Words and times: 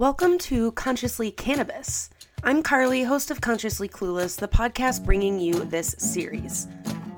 Welcome 0.00 0.38
to 0.38 0.72
Consciously 0.72 1.30
Cannabis. 1.30 2.08
I'm 2.42 2.62
Carly, 2.62 3.02
host 3.02 3.30
of 3.30 3.42
Consciously 3.42 3.86
Clueless, 3.86 4.34
the 4.34 4.48
podcast 4.48 5.04
bringing 5.04 5.38
you 5.38 5.52
this 5.52 5.94
series. 5.98 6.68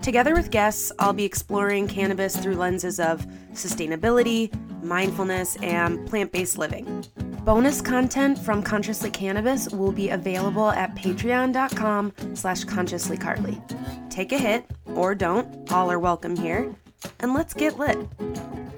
Together 0.03 0.35
with 0.35 0.51
guests, 0.51 0.91
I'll 0.99 1.13
be 1.13 1.23
exploring 1.23 1.87
cannabis 1.87 2.37
through 2.37 2.57
lenses 2.57 2.99
of 2.99 3.25
sustainability, 3.53 4.53
mindfulness, 4.83 5.55
and 5.63 6.05
plant-based 6.09 6.59
living. 6.59 7.05
Bonus 7.45 7.81
content 7.81 8.37
from 8.37 8.65
Consciously 8.65 9.11
Cannabis 9.11 9.69
will 9.69 9.93
be 9.93 10.09
available 10.09 10.71
at 10.71 10.93
patreon.com 10.97 12.13
slash 12.35 12.65
consciouslycarly. 12.65 14.11
Take 14.11 14.33
a 14.33 14.39
hit, 14.39 14.69
or 14.97 15.15
don't, 15.15 15.71
all 15.71 15.89
are 15.89 16.01
welcome 16.01 16.35
here, 16.35 16.75
and 17.21 17.33
let's 17.33 17.55
get 17.55 17.79
lit. 17.79 17.97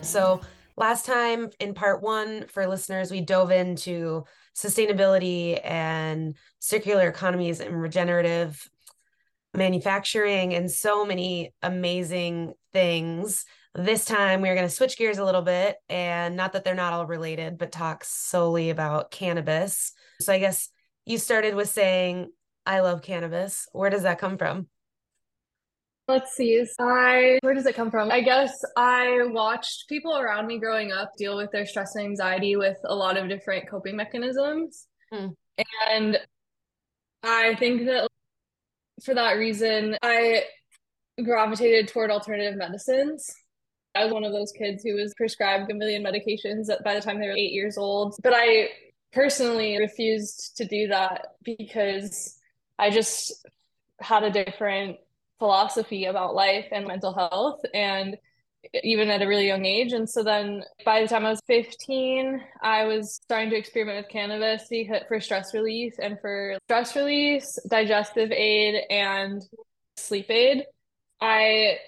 So 0.02 0.42
last 0.76 1.06
time 1.06 1.50
in 1.60 1.74
part 1.74 2.02
one 2.02 2.46
for 2.48 2.66
listeners, 2.66 3.10
we 3.10 3.20
dove 3.20 3.50
into 3.50 4.24
sustainability 4.56 5.60
and 5.64 6.36
circular 6.58 7.08
economies 7.08 7.60
and 7.60 7.80
regenerative 7.80 8.68
manufacturing 9.52 10.54
and 10.54 10.70
so 10.70 11.04
many 11.04 11.54
amazing 11.62 12.54
things. 12.72 13.44
This 13.74 14.04
time 14.04 14.40
we're 14.40 14.54
going 14.54 14.68
to 14.68 14.74
switch 14.74 14.96
gears 14.96 15.18
a 15.18 15.24
little 15.24 15.42
bit 15.42 15.76
and 15.88 16.36
not 16.36 16.52
that 16.52 16.64
they're 16.64 16.74
not 16.74 16.92
all 16.92 17.06
related, 17.06 17.58
but 17.58 17.72
talk 17.72 18.04
solely 18.04 18.70
about 18.70 19.10
cannabis. 19.10 19.92
So 20.20 20.32
I 20.32 20.38
guess 20.38 20.68
you 21.04 21.18
started 21.18 21.54
with 21.54 21.68
saying, 21.68 22.30
I 22.66 22.80
love 22.80 23.02
cannabis. 23.02 23.68
Where 23.72 23.90
does 23.90 24.02
that 24.02 24.18
come 24.18 24.38
from? 24.38 24.68
Let's 26.06 26.32
see. 26.32 26.64
I 26.78 27.38
where 27.42 27.54
does 27.54 27.66
it 27.66 27.74
come 27.74 27.90
from? 27.90 28.10
I 28.10 28.20
guess 28.20 28.52
I 28.76 29.20
watched 29.30 29.88
people 29.88 30.18
around 30.18 30.46
me 30.46 30.58
growing 30.58 30.92
up 30.92 31.12
deal 31.16 31.36
with 31.36 31.50
their 31.50 31.64
stress 31.64 31.94
and 31.94 32.04
anxiety 32.04 32.56
with 32.56 32.76
a 32.84 32.94
lot 32.94 33.16
of 33.16 33.28
different 33.28 33.68
coping 33.68 33.96
mechanisms. 33.96 34.86
Hmm. 35.10 35.28
And 35.88 36.18
I 37.22 37.54
think 37.54 37.86
that 37.86 38.08
for 39.02 39.14
that 39.14 39.32
reason, 39.32 39.96
I 40.02 40.44
gravitated 41.22 41.88
toward 41.88 42.10
alternative 42.10 42.56
medicines. 42.56 43.32
I 43.94 44.04
was 44.04 44.12
one 44.12 44.24
of 44.24 44.32
those 44.32 44.52
kids 44.52 44.82
who 44.82 44.94
was 44.94 45.14
prescribed 45.14 45.70
a 45.70 45.74
million 45.74 46.02
medications 46.02 46.68
by 46.84 46.94
the 46.94 47.00
time 47.00 47.20
they 47.20 47.28
were 47.28 47.36
eight 47.36 47.52
years 47.52 47.78
old. 47.78 48.16
But 48.22 48.34
I 48.34 48.70
personally 49.12 49.78
refused 49.78 50.56
to 50.56 50.66
do 50.66 50.88
that 50.88 51.28
because 51.44 52.36
I 52.78 52.90
just 52.90 53.46
had 54.00 54.24
a 54.24 54.30
different 54.30 54.96
philosophy 55.38 56.06
about 56.06 56.34
life 56.34 56.66
and 56.72 56.86
mental 56.86 57.12
health 57.12 57.60
and 57.72 58.16
even 58.82 59.10
at 59.10 59.22
a 59.22 59.28
really 59.28 59.46
young 59.46 59.64
age. 59.64 59.92
And 59.92 60.08
so 60.08 60.22
then 60.22 60.64
by 60.84 61.02
the 61.02 61.08
time 61.08 61.26
I 61.26 61.30
was 61.30 61.42
15, 61.46 62.40
I 62.62 62.84
was 62.84 63.20
starting 63.22 63.50
to 63.50 63.56
experiment 63.56 63.98
with 63.98 64.12
cannabis 64.12 64.68
for 65.06 65.20
stress 65.20 65.52
relief 65.52 65.94
and 66.00 66.18
for 66.20 66.56
stress 66.64 66.96
release, 66.96 67.58
digestive 67.68 68.32
aid, 68.32 68.84
and 68.90 69.42
sleep 69.96 70.30
aid. 70.30 70.64
I 71.20 71.78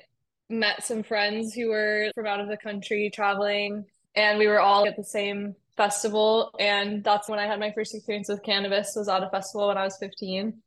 met 0.49 0.85
some 0.85 1.03
friends 1.03 1.55
who 1.55 1.69
were 1.69 2.11
from 2.15 2.27
out 2.27 2.41
of 2.41 2.49
the 2.49 2.57
country 2.57 3.11
traveling, 3.13 3.87
and 4.15 4.39
we 4.39 4.47
were 4.47 4.61
all 4.61 4.87
at 4.87 4.97
the 4.97 5.05
same 5.05 5.57
festival. 5.77 6.55
And 6.59 7.03
that's 7.03 7.29
when 7.29 7.39
I 7.39 7.47
had 7.47 7.61
my 7.61 7.73
first 7.73 7.95
experience 7.95 8.29
with 8.29 8.43
cannabis 8.43 8.95
was 8.97 9.09
at 9.09 9.23
a 9.23 9.31
festival 9.31 9.69
when 9.69 9.79
I 9.79 9.85
was 9.85 9.97
15. 9.99 10.63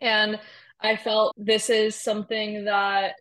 And 0.00 0.40
I 0.80 0.96
felt 0.96 1.34
this 1.36 1.70
is 1.70 1.94
something 1.94 2.64
that 2.64 3.14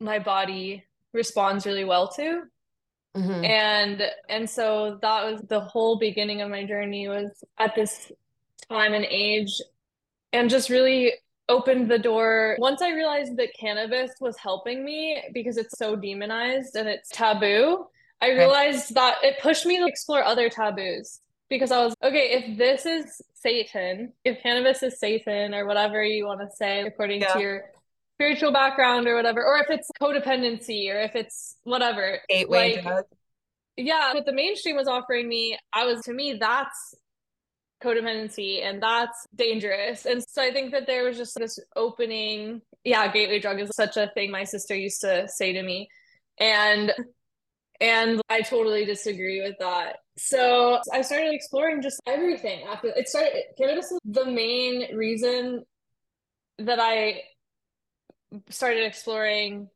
my 0.00 0.18
body 0.18 0.84
responds 1.12 1.66
really 1.66 1.84
well 1.84 2.08
to. 2.12 2.42
Mm-hmm. 3.16 3.44
And 3.44 4.02
and 4.28 4.48
so 4.48 4.98
that 5.00 5.24
was 5.24 5.40
the 5.48 5.60
whole 5.60 5.98
beginning 5.98 6.42
of 6.42 6.50
my 6.50 6.64
journey 6.64 7.08
was 7.08 7.42
at 7.58 7.74
this 7.74 8.12
time 8.68 8.92
and 8.92 9.06
age 9.08 9.60
and 10.32 10.50
just 10.50 10.68
really 10.68 11.12
opened 11.48 11.90
the 11.90 11.98
door 11.98 12.56
once 12.58 12.82
I 12.82 12.90
realized 12.90 13.36
that 13.36 13.54
cannabis 13.58 14.10
was 14.20 14.36
helping 14.36 14.84
me 14.84 15.22
because 15.32 15.56
it's 15.56 15.78
so 15.78 15.96
demonized 15.96 16.76
and 16.76 16.88
it's 16.88 17.08
taboo. 17.08 17.86
I 18.20 18.32
realized 18.32 18.94
that 18.94 19.18
it 19.22 19.40
pushed 19.40 19.66
me 19.66 19.78
to 19.78 19.86
explore 19.86 20.24
other 20.24 20.48
taboos 20.48 21.20
because 21.48 21.70
I 21.70 21.84
was 21.84 21.94
okay, 22.02 22.32
if 22.32 22.58
this 22.58 22.86
is 22.86 23.20
Satan, 23.34 24.12
if 24.24 24.42
cannabis 24.42 24.82
is 24.82 24.98
Satan 24.98 25.54
or 25.54 25.66
whatever 25.66 26.02
you 26.02 26.26
want 26.26 26.40
to 26.40 26.48
say 26.54 26.82
according 26.82 27.22
yeah. 27.22 27.32
to 27.32 27.40
your 27.40 27.64
spiritual 28.16 28.52
background 28.52 29.06
or 29.06 29.14
whatever, 29.14 29.44
or 29.44 29.58
if 29.58 29.70
it's 29.70 29.90
codependency 30.00 30.92
or 30.92 31.00
if 31.00 31.14
it's 31.14 31.56
whatever. 31.64 32.20
Gateway 32.28 32.76
like, 32.76 32.82
drug. 32.82 33.04
Yeah, 33.76 34.14
what 34.14 34.24
the 34.24 34.32
mainstream 34.32 34.76
was 34.76 34.88
offering 34.88 35.28
me, 35.28 35.58
I 35.72 35.84
was 35.84 36.00
to 36.02 36.14
me 36.14 36.38
that's 36.40 36.94
codependency 37.84 38.64
and 38.64 38.82
that's 38.82 39.26
dangerous. 39.34 40.06
And 40.06 40.24
so 40.26 40.42
I 40.42 40.50
think 40.50 40.72
that 40.72 40.86
there 40.86 41.04
was 41.04 41.16
just 41.18 41.34
this 41.38 41.58
opening. 41.76 42.62
Yeah, 42.84 43.10
gateway 43.12 43.38
drug 43.38 43.60
is 43.60 43.70
such 43.74 43.96
a 43.96 44.10
thing 44.14 44.30
my 44.30 44.44
sister 44.44 44.74
used 44.74 45.02
to 45.02 45.28
say 45.28 45.52
to 45.52 45.62
me. 45.62 45.88
And 46.38 46.92
and 47.80 48.20
I 48.28 48.42
totally 48.42 48.84
disagree 48.84 49.42
with 49.42 49.56
that. 49.60 49.96
So 50.16 50.80
I 50.92 51.02
started 51.02 51.34
exploring 51.34 51.82
just 51.82 52.00
everything 52.06 52.64
after 52.66 52.88
it 52.88 53.08
started. 53.08 53.42
Cannabis 53.58 53.90
is 53.92 53.98
the 54.04 54.24
main 54.24 54.94
reason 54.96 55.64
that 56.58 56.80
I 56.80 57.22
started 58.48 58.84
exploring 58.84 59.68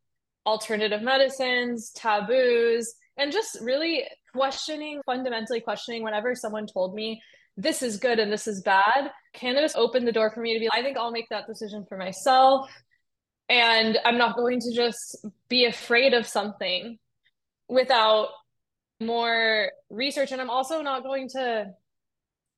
alternative 0.46 1.02
medicines, 1.02 1.92
taboos, 1.94 2.94
and 3.16 3.32
just 3.32 3.58
really 3.60 4.04
questioning, 4.32 5.00
fundamentally 5.04 5.60
questioning 5.60 6.02
whenever 6.02 6.34
someone 6.34 6.66
told 6.66 6.94
me 6.94 7.20
this 7.56 7.82
is 7.82 7.98
good 7.98 8.18
and 8.18 8.32
this 8.32 8.46
is 8.46 8.62
bad. 8.62 9.10
Cannabis 9.34 9.76
opened 9.76 10.08
the 10.08 10.12
door 10.12 10.30
for 10.30 10.40
me 10.40 10.54
to 10.54 10.60
be, 10.60 10.68
I 10.72 10.82
think 10.82 10.96
I'll 10.96 11.10
make 11.10 11.28
that 11.30 11.46
decision 11.46 11.84
for 11.88 11.98
myself. 11.98 12.70
And 13.50 13.98
I'm 14.04 14.16
not 14.16 14.36
going 14.36 14.60
to 14.60 14.72
just 14.72 15.26
be 15.48 15.66
afraid 15.66 16.14
of 16.14 16.26
something 16.26 16.98
without 17.70 18.28
more 19.00 19.70
research. 19.88 20.32
And 20.32 20.40
I'm 20.40 20.50
also 20.50 20.82
not 20.82 21.02
going 21.02 21.28
to, 21.30 21.72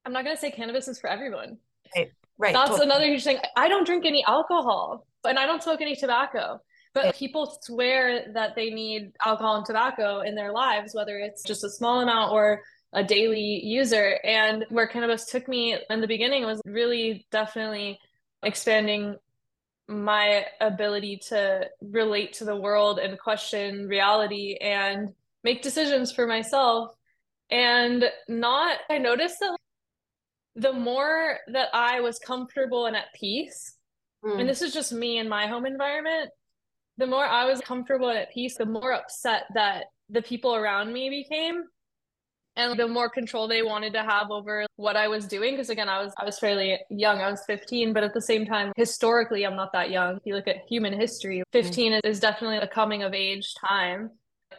I'm 0.04 0.12
not 0.12 0.24
going 0.24 0.34
to 0.34 0.40
say 0.40 0.50
cannabis 0.50 0.88
is 0.88 0.98
for 0.98 1.08
everyone. 1.08 1.58
Right. 1.94 2.10
Right. 2.38 2.54
That's 2.54 2.70
totally. 2.70 2.86
another 2.86 3.06
huge 3.06 3.22
thing. 3.22 3.38
I 3.56 3.68
don't 3.68 3.86
drink 3.86 4.04
any 4.04 4.24
alcohol 4.24 5.06
and 5.24 5.38
I 5.38 5.46
don't 5.46 5.62
smoke 5.62 5.80
any 5.80 5.94
tobacco. 5.94 6.60
But 6.94 7.14
people 7.14 7.58
swear 7.62 8.32
that 8.34 8.54
they 8.54 8.68
need 8.68 9.12
alcohol 9.24 9.56
and 9.56 9.64
tobacco 9.64 10.20
in 10.20 10.34
their 10.34 10.52
lives, 10.52 10.94
whether 10.94 11.18
it's 11.18 11.42
just 11.42 11.64
a 11.64 11.70
small 11.70 12.00
amount 12.00 12.32
or 12.32 12.60
a 12.92 13.02
daily 13.02 13.62
user. 13.64 14.18
And 14.24 14.66
where 14.68 14.86
cannabis 14.86 15.24
took 15.24 15.48
me 15.48 15.78
in 15.88 16.00
the 16.02 16.06
beginning 16.06 16.44
was 16.44 16.60
really 16.66 17.26
definitely 17.30 17.98
expanding 18.42 19.16
my 19.88 20.46
ability 20.60 21.20
to 21.28 21.68
relate 21.80 22.34
to 22.34 22.44
the 22.44 22.56
world 22.56 22.98
and 22.98 23.18
question 23.18 23.88
reality 23.88 24.56
and 24.60 25.10
make 25.44 25.62
decisions 25.62 26.12
for 26.12 26.26
myself. 26.26 26.94
And 27.50 28.04
not, 28.28 28.78
I 28.88 28.98
noticed 28.98 29.40
that 29.40 29.56
the 30.54 30.72
more 30.72 31.38
that 31.48 31.68
I 31.72 32.00
was 32.00 32.18
comfortable 32.18 32.86
and 32.86 32.96
at 32.96 33.12
peace, 33.18 33.76
mm. 34.24 34.38
and 34.38 34.48
this 34.48 34.62
is 34.62 34.72
just 34.72 34.92
me 34.92 35.18
in 35.18 35.28
my 35.28 35.46
home 35.46 35.66
environment, 35.66 36.30
the 36.98 37.06
more 37.06 37.24
I 37.24 37.46
was 37.46 37.60
comfortable 37.60 38.08
and 38.08 38.18
at 38.18 38.32
peace, 38.32 38.56
the 38.56 38.66
more 38.66 38.92
upset 38.92 39.44
that 39.54 39.86
the 40.08 40.22
people 40.22 40.54
around 40.54 40.92
me 40.92 41.10
became 41.10 41.64
and 42.56 42.78
the 42.78 42.86
more 42.86 43.08
control 43.08 43.48
they 43.48 43.62
wanted 43.62 43.92
to 43.94 44.02
have 44.02 44.30
over 44.30 44.66
what 44.76 44.96
I 44.96 45.08
was 45.08 45.26
doing 45.26 45.54
because 45.54 45.70
again 45.70 45.88
I 45.88 46.02
was 46.02 46.12
I 46.18 46.24
was 46.24 46.38
fairly 46.38 46.78
young 46.90 47.20
I 47.20 47.30
was 47.30 47.42
15 47.46 47.92
but 47.92 48.02
at 48.02 48.14
the 48.14 48.20
same 48.20 48.46
time 48.46 48.72
historically 48.76 49.46
I'm 49.46 49.56
not 49.56 49.72
that 49.72 49.90
young 49.90 50.16
if 50.16 50.22
you 50.24 50.34
look 50.34 50.48
at 50.48 50.64
human 50.68 50.92
history 50.92 51.38
mm. 51.38 51.42
15 51.52 51.92
mm. 51.92 52.00
is 52.04 52.20
definitely 52.20 52.58
a 52.58 52.68
coming 52.68 53.02
of 53.02 53.14
age 53.14 53.54
time 53.54 54.10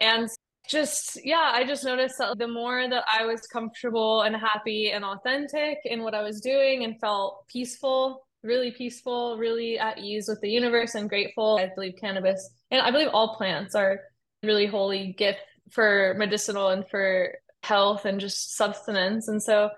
and 0.02 0.30
just 0.68 1.20
yeah 1.26 1.52
i 1.54 1.66
just 1.66 1.84
noticed 1.84 2.18
that 2.18 2.38
the 2.38 2.48
more 2.48 2.88
that 2.88 3.04
i 3.12 3.26
was 3.26 3.42
comfortable 3.42 4.22
and 4.22 4.36
happy 4.36 4.92
and 4.92 5.04
authentic 5.04 5.80
in 5.84 6.04
what 6.04 6.16
i 6.16 6.22
was 6.22 6.40
doing 6.40 6.86
and 6.86 7.00
felt 7.02 7.46
peaceful 7.50 8.26
really 8.44 8.72
peaceful 8.72 9.38
really 9.38 9.78
at 9.78 9.98
ease 9.98 10.28
with 10.30 10.40
the 10.40 10.50
universe 10.50 10.96
and 10.96 11.10
grateful 11.10 11.58
i 11.60 11.70
believe 11.76 11.94
cannabis 12.00 12.50
and 12.72 12.82
i 12.82 12.92
believe 12.92 13.10
all 13.12 13.36
plants 13.36 13.76
are 13.76 14.00
really 14.42 14.66
holy 14.66 15.14
gift 15.18 15.40
for 15.70 16.16
medicinal 16.18 16.70
and 16.70 16.88
for 16.90 17.34
health 17.64 18.06
and 18.06 18.20
just 18.20 18.56
sustenance 18.56 19.28
and 19.28 19.42
so 19.42 19.70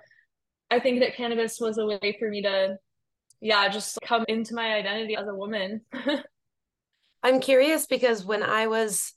i 0.72 0.80
think 0.80 1.00
that 1.00 1.16
cannabis 1.16 1.60
was 1.60 1.78
a 1.78 1.86
way 1.86 2.16
for 2.20 2.30
me 2.30 2.42
to 2.42 2.78
yeah 3.42 3.68
just 3.70 3.98
come 4.04 4.26
into 4.28 4.54
my 4.56 4.74
identity 4.74 5.16
as 5.16 5.28
a 5.28 5.36
woman 5.36 5.82
i'm 7.24 7.40
curious 7.40 7.86
because 7.86 8.26
when 8.26 8.44
i 8.44 8.68
was 8.68 9.14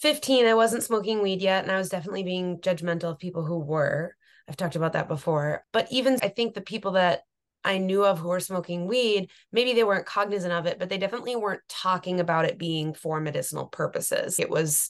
15, 0.00 0.46
I 0.46 0.54
wasn't 0.54 0.82
smoking 0.82 1.20
weed 1.20 1.42
yet, 1.42 1.62
and 1.62 1.70
I 1.70 1.76
was 1.76 1.90
definitely 1.90 2.22
being 2.22 2.58
judgmental 2.60 3.10
of 3.10 3.18
people 3.18 3.44
who 3.44 3.58
were. 3.58 4.16
I've 4.48 4.56
talked 4.56 4.74
about 4.74 4.94
that 4.94 5.08
before. 5.08 5.62
But 5.72 5.88
even 5.90 6.18
I 6.22 6.28
think 6.28 6.54
the 6.54 6.62
people 6.62 6.92
that 6.92 7.20
I 7.64 7.76
knew 7.76 8.04
of 8.04 8.18
who 8.18 8.28
were 8.28 8.40
smoking 8.40 8.86
weed, 8.86 9.30
maybe 9.52 9.74
they 9.74 9.84
weren't 9.84 10.06
cognizant 10.06 10.54
of 10.54 10.64
it, 10.64 10.78
but 10.78 10.88
they 10.88 10.96
definitely 10.96 11.36
weren't 11.36 11.60
talking 11.68 12.18
about 12.18 12.46
it 12.46 12.58
being 12.58 12.94
for 12.94 13.20
medicinal 13.20 13.66
purposes. 13.66 14.38
It 14.38 14.48
was 14.48 14.88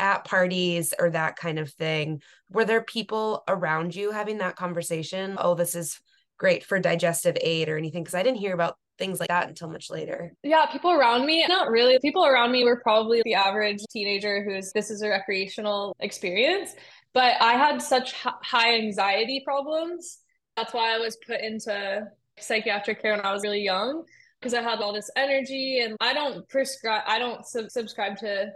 at 0.00 0.24
parties 0.24 0.94
or 0.98 1.10
that 1.10 1.36
kind 1.36 1.58
of 1.58 1.70
thing, 1.72 2.22
were 2.50 2.64
there 2.64 2.82
people 2.82 3.44
around 3.46 3.94
you 3.94 4.10
having 4.10 4.38
that 4.38 4.56
conversation? 4.56 5.36
Oh, 5.38 5.54
this 5.54 5.74
is 5.74 6.00
great 6.38 6.64
for 6.64 6.80
digestive 6.80 7.36
aid 7.40 7.68
or 7.68 7.76
anything? 7.76 8.02
Because 8.02 8.14
I 8.14 8.22
didn't 8.22 8.38
hear 8.38 8.54
about 8.54 8.76
things 8.98 9.20
like 9.20 9.28
that 9.28 9.48
until 9.48 9.68
much 9.70 9.90
later. 9.90 10.32
Yeah, 10.42 10.66
people 10.66 10.90
around 10.90 11.26
me, 11.26 11.46
not 11.46 11.70
really. 11.70 11.98
People 12.00 12.24
around 12.24 12.52
me 12.52 12.64
were 12.64 12.80
probably 12.82 13.22
the 13.24 13.34
average 13.34 13.80
teenager 13.90 14.42
who's 14.42 14.72
this 14.72 14.90
is 14.90 15.02
a 15.02 15.08
recreational 15.08 15.94
experience. 16.00 16.74
But 17.12 17.40
I 17.40 17.54
had 17.54 17.82
such 17.82 18.12
high 18.12 18.74
anxiety 18.76 19.42
problems. 19.44 20.18
That's 20.56 20.72
why 20.72 20.94
I 20.94 20.98
was 20.98 21.16
put 21.26 21.40
into 21.40 22.06
psychiatric 22.38 23.02
care 23.02 23.12
when 23.12 23.24
I 23.24 23.32
was 23.32 23.42
really 23.42 23.62
young 23.62 24.04
because 24.40 24.54
I 24.54 24.62
had 24.62 24.80
all 24.80 24.92
this 24.92 25.10
energy 25.16 25.80
and 25.80 25.96
I 26.00 26.14
don't 26.14 26.48
prescribe, 26.48 27.02
I 27.06 27.18
don't 27.18 27.44
sub- 27.44 27.70
subscribe 27.70 28.16
to 28.18 28.52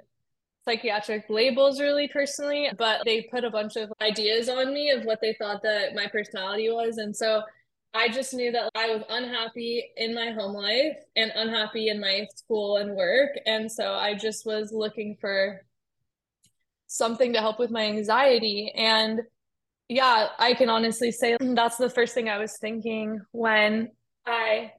psychiatric 0.67 1.27
labels 1.29 1.81
really 1.81 2.09
personally, 2.09 2.71
but 2.79 3.03
they 3.05 3.23
put 3.23 3.45
a 3.45 3.51
bunch 3.51 3.77
of 3.77 3.93
ideas 4.01 4.49
on 4.49 4.73
me 4.73 4.91
of 4.91 5.05
what 5.05 5.21
they 5.21 5.35
thought 5.35 5.63
that 5.63 5.95
my 5.95 6.07
personality 6.07 6.71
was. 6.71 6.99
And 6.99 7.15
so 7.15 7.43
I 7.93 8.09
just 8.09 8.35
knew 8.35 8.51
that 8.53 8.71
I 8.75 8.89
was 8.89 9.03
unhappy 9.09 9.85
in 9.97 10.15
my 10.15 10.31
home 10.33 10.55
life 10.55 10.97
and 11.17 11.31
unhappy 11.35 11.89
in 11.89 12.01
my 12.01 12.27
school 12.35 12.79
and 12.79 12.97
work. 12.97 13.31
And 13.47 13.71
so 13.71 13.93
I 13.93 14.15
just 14.15 14.45
was 14.45 14.73
looking 14.73 15.17
for 15.21 15.65
something 16.87 17.33
to 17.35 17.41
help 17.41 17.59
with 17.59 17.71
my 17.71 17.85
anxiety. 17.85 18.73
And 18.75 19.21
yeah, 19.89 20.29
I 20.39 20.55
can 20.55 20.71
honestly 20.71 21.13
say 21.13 21.37
that's 21.41 21.77
the 21.77 21.91
first 21.91 22.15
thing 22.15 22.29
I 22.29 22.39
was 22.39 22.59
thinking 22.59 23.21
when 23.33 23.91
I 24.27 24.73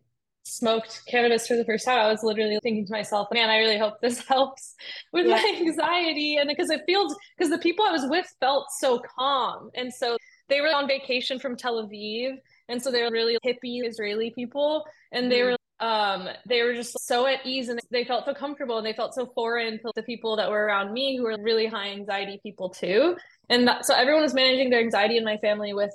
smoked 0.45 1.01
cannabis 1.07 1.47
for 1.47 1.57
the 1.57 1.65
first 1.65 1.85
time, 1.85 1.97
I 1.97 2.09
was 2.09 2.23
literally 2.23 2.59
thinking 2.61 2.85
to 2.85 2.91
myself, 2.91 3.27
man, 3.33 3.49
I 3.49 3.57
really 3.57 3.77
hope 3.77 3.99
this 4.01 4.19
helps 4.27 4.75
with 5.11 5.25
yeah. 5.25 5.35
my 5.35 5.55
anxiety. 5.59 6.37
And 6.37 6.47
because 6.47 6.69
it 6.69 6.81
feels, 6.85 7.15
because 7.37 7.51
the 7.51 7.57
people 7.57 7.85
I 7.85 7.91
was 7.91 8.05
with 8.07 8.27
felt 8.39 8.67
so 8.79 9.01
calm. 9.17 9.69
And 9.75 9.93
so 9.93 10.17
they 10.47 10.61
were 10.61 10.73
on 10.73 10.87
vacation 10.87 11.39
from 11.39 11.57
Tel 11.57 11.85
Aviv. 11.85 12.35
And 12.69 12.81
so 12.81 12.91
they 12.91 13.01
were 13.01 13.11
really 13.11 13.37
hippie 13.45 13.85
Israeli 13.87 14.31
people. 14.31 14.85
And 15.11 15.31
they 15.31 15.39
mm. 15.39 15.51
were 15.51 15.57
um 15.81 16.29
they 16.47 16.63
were 16.63 16.73
just 16.73 16.97
so 17.01 17.27
at 17.27 17.45
ease 17.45 17.67
and 17.67 17.77
they 17.91 18.05
felt 18.05 18.23
so 18.23 18.33
comfortable 18.33 18.77
and 18.77 18.87
they 18.87 18.93
felt 18.93 19.13
so 19.13 19.25
foreign 19.35 19.77
to 19.79 19.91
the 19.93 20.03
people 20.03 20.37
that 20.37 20.49
were 20.49 20.65
around 20.65 20.93
me 20.93 21.17
who 21.17 21.23
were 21.23 21.35
really 21.41 21.65
high 21.65 21.89
anxiety 21.89 22.39
people 22.41 22.69
too 22.69 23.13
and 23.49 23.67
that, 23.67 23.85
so 23.85 23.93
everyone 23.93 24.23
was 24.23 24.33
managing 24.33 24.69
their 24.69 24.79
anxiety 24.79 25.17
in 25.17 25.25
my 25.25 25.35
family 25.37 25.73
with 25.73 25.93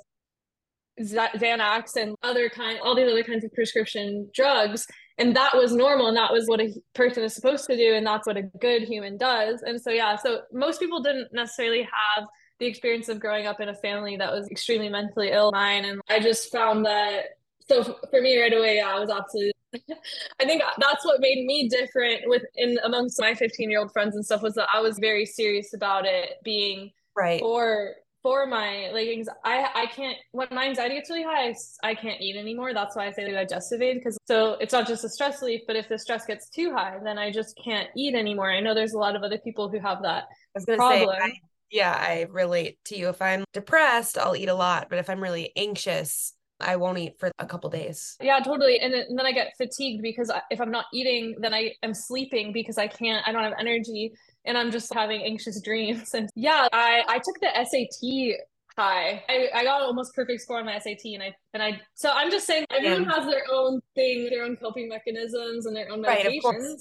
Xanax 0.99 1.95
and 1.95 2.15
other 2.23 2.49
kind, 2.49 2.79
all 2.83 2.95
these 2.95 3.09
other 3.09 3.23
kinds 3.23 3.43
of 3.43 3.53
prescription 3.53 4.29
drugs. 4.33 4.85
And 5.17 5.35
that 5.35 5.55
was 5.55 5.73
normal. 5.73 6.07
And 6.07 6.17
that 6.17 6.31
was 6.31 6.47
what 6.47 6.59
a 6.59 6.73
person 6.95 7.23
is 7.23 7.35
supposed 7.35 7.65
to 7.67 7.77
do. 7.77 7.93
And 7.93 8.05
that's 8.05 8.25
what 8.25 8.37
a 8.37 8.43
good 8.43 8.83
human 8.83 9.17
does. 9.17 9.61
And 9.61 9.79
so, 9.79 9.91
yeah, 9.91 10.15
so 10.15 10.41
most 10.51 10.79
people 10.79 11.01
didn't 11.01 11.29
necessarily 11.31 11.83
have 11.83 12.27
the 12.59 12.65
experience 12.65 13.09
of 13.09 13.19
growing 13.19 13.47
up 13.47 13.59
in 13.59 13.69
a 13.69 13.75
family 13.75 14.17
that 14.17 14.31
was 14.31 14.47
extremely 14.49 14.89
mentally 14.89 15.31
ill. 15.31 15.51
Mine. 15.51 15.85
And 15.85 16.01
I 16.09 16.19
just 16.19 16.51
found 16.51 16.85
that, 16.85 17.37
so 17.67 17.97
for 18.09 18.21
me 18.21 18.39
right 18.41 18.53
away, 18.53 18.77
yeah, 18.77 18.95
I 18.95 18.99
was 18.99 19.09
absolutely 19.09 19.53
I 20.39 20.45
think 20.45 20.61
that's 20.79 21.05
what 21.05 21.21
made 21.21 21.45
me 21.45 21.69
different 21.69 22.23
with 22.25 22.43
in 22.55 22.77
amongst 22.83 23.19
my 23.21 23.33
15 23.33 23.69
year 23.69 23.79
old 23.79 23.93
friends 23.93 24.15
and 24.15 24.25
stuff 24.25 24.41
was 24.41 24.55
that 24.55 24.67
I 24.73 24.81
was 24.81 24.99
very 24.99 25.25
serious 25.25 25.73
about 25.73 26.05
it 26.05 26.31
being 26.43 26.91
right 27.15 27.39
for 27.39 27.95
for 28.23 28.45
my 28.45 28.89
like 28.93 29.07
I 29.43 29.69
I 29.73 29.85
can't 29.87 30.17
when 30.31 30.47
my 30.51 30.65
anxiety 30.67 30.95
gets 30.95 31.09
really 31.09 31.23
high, 31.23 31.49
I, 31.49 31.89
I 31.89 31.95
can't 31.95 32.21
eat 32.21 32.35
anymore. 32.35 32.73
That's 32.73 32.95
why 32.95 33.07
I 33.07 33.11
say 33.11 33.25
the 33.25 33.31
digestive 33.31 33.81
aid 33.81 33.97
because 33.97 34.17
so 34.27 34.53
it's 34.59 34.73
not 34.73 34.87
just 34.87 35.03
a 35.03 35.09
stress 35.09 35.41
relief, 35.41 35.61
but 35.67 35.75
if 35.75 35.89
the 35.89 35.97
stress 35.97 36.25
gets 36.25 36.49
too 36.49 36.73
high, 36.73 36.97
then 37.03 37.17
I 37.17 37.31
just 37.31 37.59
can't 37.63 37.89
eat 37.95 38.15
anymore. 38.15 38.51
I 38.51 38.59
know 38.59 38.73
there's 38.73 38.93
a 38.93 38.99
lot 38.99 39.15
of 39.15 39.23
other 39.23 39.37
people 39.37 39.69
who 39.69 39.79
have 39.79 40.01
that 40.03 40.23
I 40.23 40.27
was 40.55 40.65
problem. 40.65 41.09
Say, 41.09 41.25
I, 41.25 41.31
yeah, 41.71 41.95
I 41.97 42.27
relate 42.29 42.77
to 42.85 42.97
you. 42.97 43.09
If 43.09 43.21
I'm 43.21 43.43
depressed, 43.53 44.17
I'll 44.17 44.35
eat 44.35 44.49
a 44.49 44.53
lot, 44.53 44.87
but 44.89 44.99
if 44.99 45.09
I'm 45.09 45.21
really 45.21 45.51
anxious, 45.55 46.33
I 46.61 46.75
won't 46.75 46.97
eat 46.97 47.19
for 47.19 47.31
a 47.39 47.45
couple 47.45 47.69
days. 47.69 48.17
Yeah, 48.21 48.39
totally. 48.39 48.79
And, 48.79 48.93
and 48.93 49.17
then 49.17 49.25
I 49.25 49.31
get 49.31 49.53
fatigued 49.57 50.01
because 50.01 50.31
if 50.49 50.61
I'm 50.61 50.71
not 50.71 50.85
eating, 50.93 51.35
then 51.39 51.53
I 51.53 51.73
am 51.83 51.93
sleeping 51.93 52.53
because 52.53 52.77
I 52.77 52.87
can't, 52.87 53.27
I 53.27 53.31
don't 53.31 53.43
have 53.43 53.53
energy 53.59 54.13
and 54.45 54.57
I'm 54.57 54.71
just 54.71 54.93
having 54.93 55.23
anxious 55.23 55.61
dreams. 55.63 56.13
And 56.13 56.29
yeah, 56.35 56.67
I, 56.71 57.03
I 57.07 57.17
took 57.19 57.39
the 57.39 57.49
SAT 57.65 58.39
high. 58.77 59.23
I, 59.29 59.49
I 59.53 59.63
got 59.63 59.81
almost 59.81 60.15
perfect 60.15 60.41
score 60.41 60.59
on 60.59 60.65
my 60.65 60.79
SAT 60.79 61.05
and 61.05 61.23
I 61.23 61.35
and 61.53 61.61
I 61.61 61.81
so 61.93 62.09
I'm 62.13 62.31
just 62.31 62.47
saying 62.47 62.65
everyone 62.71 63.03
yeah. 63.03 63.15
has 63.15 63.25
their 63.29 63.43
own 63.51 63.81
thing, 63.95 64.29
their 64.29 64.43
own 64.43 64.55
coping 64.55 64.87
mechanisms 64.87 65.65
and 65.65 65.75
their 65.75 65.91
own 65.91 66.03
medications. 66.03 66.43
Right, 66.43 66.77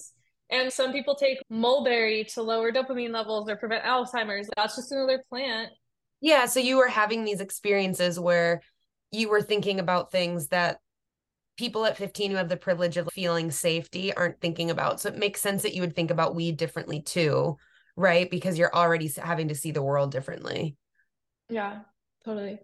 and 0.51 0.73
some 0.73 0.93
people 0.93 1.15
take 1.15 1.39
mulberry 1.49 2.25
to 2.35 2.43
lower 2.43 2.73
dopamine 2.73 3.11
levels 3.11 3.49
or 3.49 3.57
prevent 3.57 3.85
Alzheimer's. 3.85 4.49
That's 4.57 4.77
just 4.77 4.93
another 4.93 5.23
plant. 5.29 5.71
Yeah. 6.21 6.47
So 6.47 6.61
you 6.61 6.77
were 6.77 6.89
having 6.89 7.25
these 7.25 7.41
experiences 7.41 8.19
where 8.19 8.61
you 9.13 9.29
were 9.29 9.43
thinking 9.43 9.81
about 9.81 10.13
things 10.13 10.49
that 10.49 10.79
people 11.57 11.85
at 11.85 11.97
15 11.97 12.31
who 12.31 12.37
have 12.37 12.49
the 12.49 12.57
privilege 12.57 12.97
of 12.97 13.09
feeling 13.13 13.51
safety 13.51 14.15
aren't 14.15 14.41
thinking 14.41 14.71
about. 14.71 15.01
So 15.01 15.11
it 15.11 15.19
makes 15.19 15.43
sense 15.43 15.63
that 15.63 15.75
you 15.75 15.83
would 15.83 15.95
think 15.95 16.11
about 16.11 16.35
weed 16.35 16.57
differently 16.57 17.03
too, 17.03 17.59
right? 17.97 18.31
Because 18.31 18.59
you're 18.59 18.75
already 18.75 19.13
having 19.23 19.49
to 19.49 19.55
see 19.55 19.71
the 19.71 19.83
world 19.83 20.11
differently. 20.11 20.77
Yeah, 21.51 21.81
totally. 22.25 22.61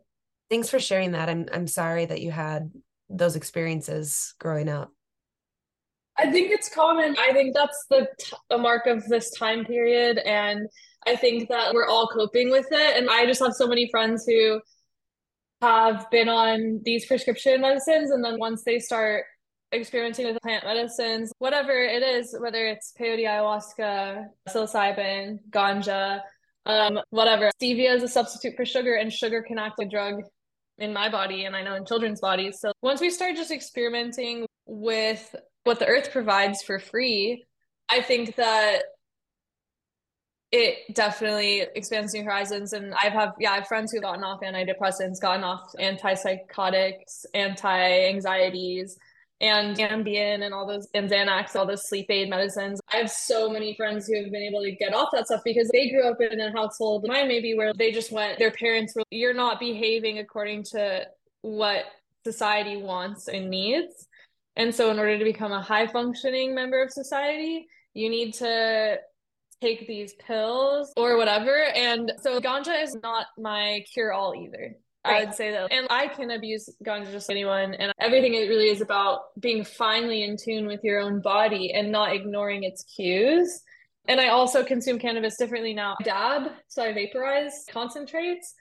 Thanks 0.49 0.71
for 0.71 0.79
sharing 0.79 1.13
that. 1.13 1.29
I'm 1.29 1.47
I'm 1.53 1.67
sorry 1.67 2.07
that 2.07 2.23
you 2.23 2.31
had 2.31 2.71
those 3.11 3.37
experiences 3.37 4.35
growing 4.39 4.69
up. 4.69 4.91
I 6.19 6.31
think 6.31 6.51
it's 6.51 6.71
common. 6.71 7.17
I 7.19 7.33
think 7.33 7.55
that's 7.55 7.85
the 7.91 8.09
t- 8.19 8.37
the 8.49 8.57
mark 8.57 8.87
of 8.87 9.05
this 9.07 9.31
time 9.33 9.65
period 9.65 10.19
and 10.19 10.67
I 11.07 11.17
think 11.17 11.49
that 11.51 11.75
we're 11.75 11.87
all 11.87 12.09
coping 12.09 12.51
with 12.51 12.67
it 12.71 12.97
and 12.97 13.11
I 13.11 13.27
just 13.27 13.43
have 13.43 13.53
so 13.53 13.67
many 13.67 13.91
friends 13.91 14.25
who 14.27 14.61
have 15.63 16.11
been 16.11 16.29
on 16.29 16.81
these 16.85 17.07
prescription 17.07 17.61
medicines 17.61 18.11
and 18.11 18.25
then 18.25 18.39
once 18.39 18.63
they 18.65 18.79
start 18.79 19.25
experimenting 19.73 20.27
with 20.27 20.39
plant 20.43 20.65
medicines 20.65 21.33
whatever 21.39 21.73
it 21.73 22.03
is 22.03 22.37
whether 22.39 22.67
it's 22.67 22.93
peyote 22.99 23.27
ayahuasca 23.27 24.27
psilocybin 24.49 25.39
ganja 25.51 26.21
um, 26.67 26.99
whatever. 27.11 27.51
Stevia 27.61 27.95
is 27.95 28.03
a 28.03 28.09
substitute 28.09 28.57
for 28.57 28.65
sugar 28.65 28.97
and 28.97 29.13
sugar 29.13 29.43
can 29.43 29.59
act 29.59 29.79
like 29.79 29.87
a 29.87 29.91
drug 29.91 30.23
in 30.79 30.93
my 30.93 31.09
body 31.09 31.45
and 31.45 31.57
i 31.57 31.63
know 31.63 31.75
in 31.75 31.87
children's 31.87 32.21
bodies. 32.21 32.59
So 32.61 32.73
once 32.83 33.01
we 33.01 33.09
start 33.09 33.37
just 33.37 33.51
experimenting 33.51 34.47
with 34.67 35.35
what 35.65 35.79
the 35.79 35.87
earth 35.87 36.11
provides 36.13 36.63
for 36.63 36.79
free 36.79 37.45
i 37.89 38.01
think 38.03 38.37
that 38.37 38.83
it 40.53 40.95
definitely 40.95 41.67
expands 41.75 42.15
new 42.15 42.25
horizons. 42.25 42.73
And 42.73 42.95
I've 42.95 43.13
have 43.13 43.35
yeah, 43.39 43.53
I 43.53 43.55
have 43.57 43.67
friends 43.67 43.93
who've 43.93 44.03
gotten 44.03 44.25
off 44.25 44.41
antidepressants, 44.41 45.21
gotten 45.21 45.45
off 45.45 45.73
antipsychotics, 45.79 47.27
anti-anxieties, 47.35 48.97
and 49.41 49.77
Ambien 49.77 50.43
and 50.45 50.55
all 50.55 50.67
those 50.67 50.89
and 50.95 51.11
Xanax, 51.11 51.57
all 51.57 51.67
those 51.67 51.89
sleep 51.89 52.07
aid 52.09 52.31
medicines. 52.31 52.81
I 52.93 52.99
have 52.99 53.11
so 53.11 53.51
many 53.51 53.75
friends 53.75 54.07
who 54.07 54.17
have 54.23 54.33
been 54.33 54.43
able 54.43 54.63
to 54.63 54.73
get 54.73 54.95
off 54.95 55.11
that 55.13 55.27
stuff 55.27 55.43
because 55.45 55.69
they 55.73 55.91
grew 55.91 56.09
up 56.09 56.21
in 56.21 56.41
a 56.41 56.53
household, 56.53 57.05
mine 57.07 57.29
maybe 57.29 57.55
where 57.55 57.75
they 57.75 57.93
just 57.93 58.13
went, 58.13 58.39
their 58.39 58.53
parents 58.53 58.95
were, 58.95 59.03
you're 59.11 59.35
not 59.35 59.61
behaving 59.61 60.21
according 60.21 60.63
to 60.63 61.07
what 61.43 61.85
society 62.25 62.77
wants 62.77 63.29
and 63.29 63.51
needs. 63.51 64.09
And 64.57 64.75
so 64.75 64.91
in 64.91 64.99
order 64.99 65.19
to 65.19 65.25
become 65.25 65.53
a 65.53 65.61
high 65.61 65.87
functioning 65.87 66.55
member 66.55 66.83
of 66.83 66.91
society, 66.91 67.67
you 67.93 68.09
need 68.09 68.33
to 68.35 68.97
take 69.61 69.87
these 69.87 70.15
pills 70.15 70.93
or 70.97 71.17
whatever. 71.17 71.65
And 71.75 72.13
so 72.21 72.41
ganja 72.41 72.83
is 72.83 72.97
not 73.03 73.27
my 73.39 73.85
cure 73.93 74.13
all 74.13 74.35
either. 74.35 74.77
Right. 75.05 75.23
I 75.23 75.25
would 75.25 75.35
say 75.35 75.53
that. 75.53 75.73
And 75.73 75.87
I 75.89 76.09
can 76.09 76.31
abuse 76.31 76.69
ganja 76.85 77.11
just 77.11 77.31
anyone. 77.31 77.75
And 77.75 77.93
everything 78.01 78.35
it 78.35 78.49
really 78.49 78.69
is 78.69 78.81
about 78.81 79.21
being 79.41 79.65
finely 79.65 80.25
in 80.25 80.37
tune 80.37 80.67
with 80.67 80.81
your 80.83 81.01
own 81.01 81.21
body 81.21 81.73
and 81.73 81.93
not 81.93 82.15
ignoring 82.15 82.65
its 82.65 82.85
cues. 82.85 83.63
And 84.09 84.21
I 84.21 84.29
also 84.29 84.65
consume 84.65 84.99
cannabis 84.99 85.37
differently 85.37 85.75
now. 85.75 85.97
I 86.01 86.05
dab, 86.05 86.53
so 86.69 86.83
I 86.83 86.93
vaporize 86.93 87.65
concentrates 87.71 88.55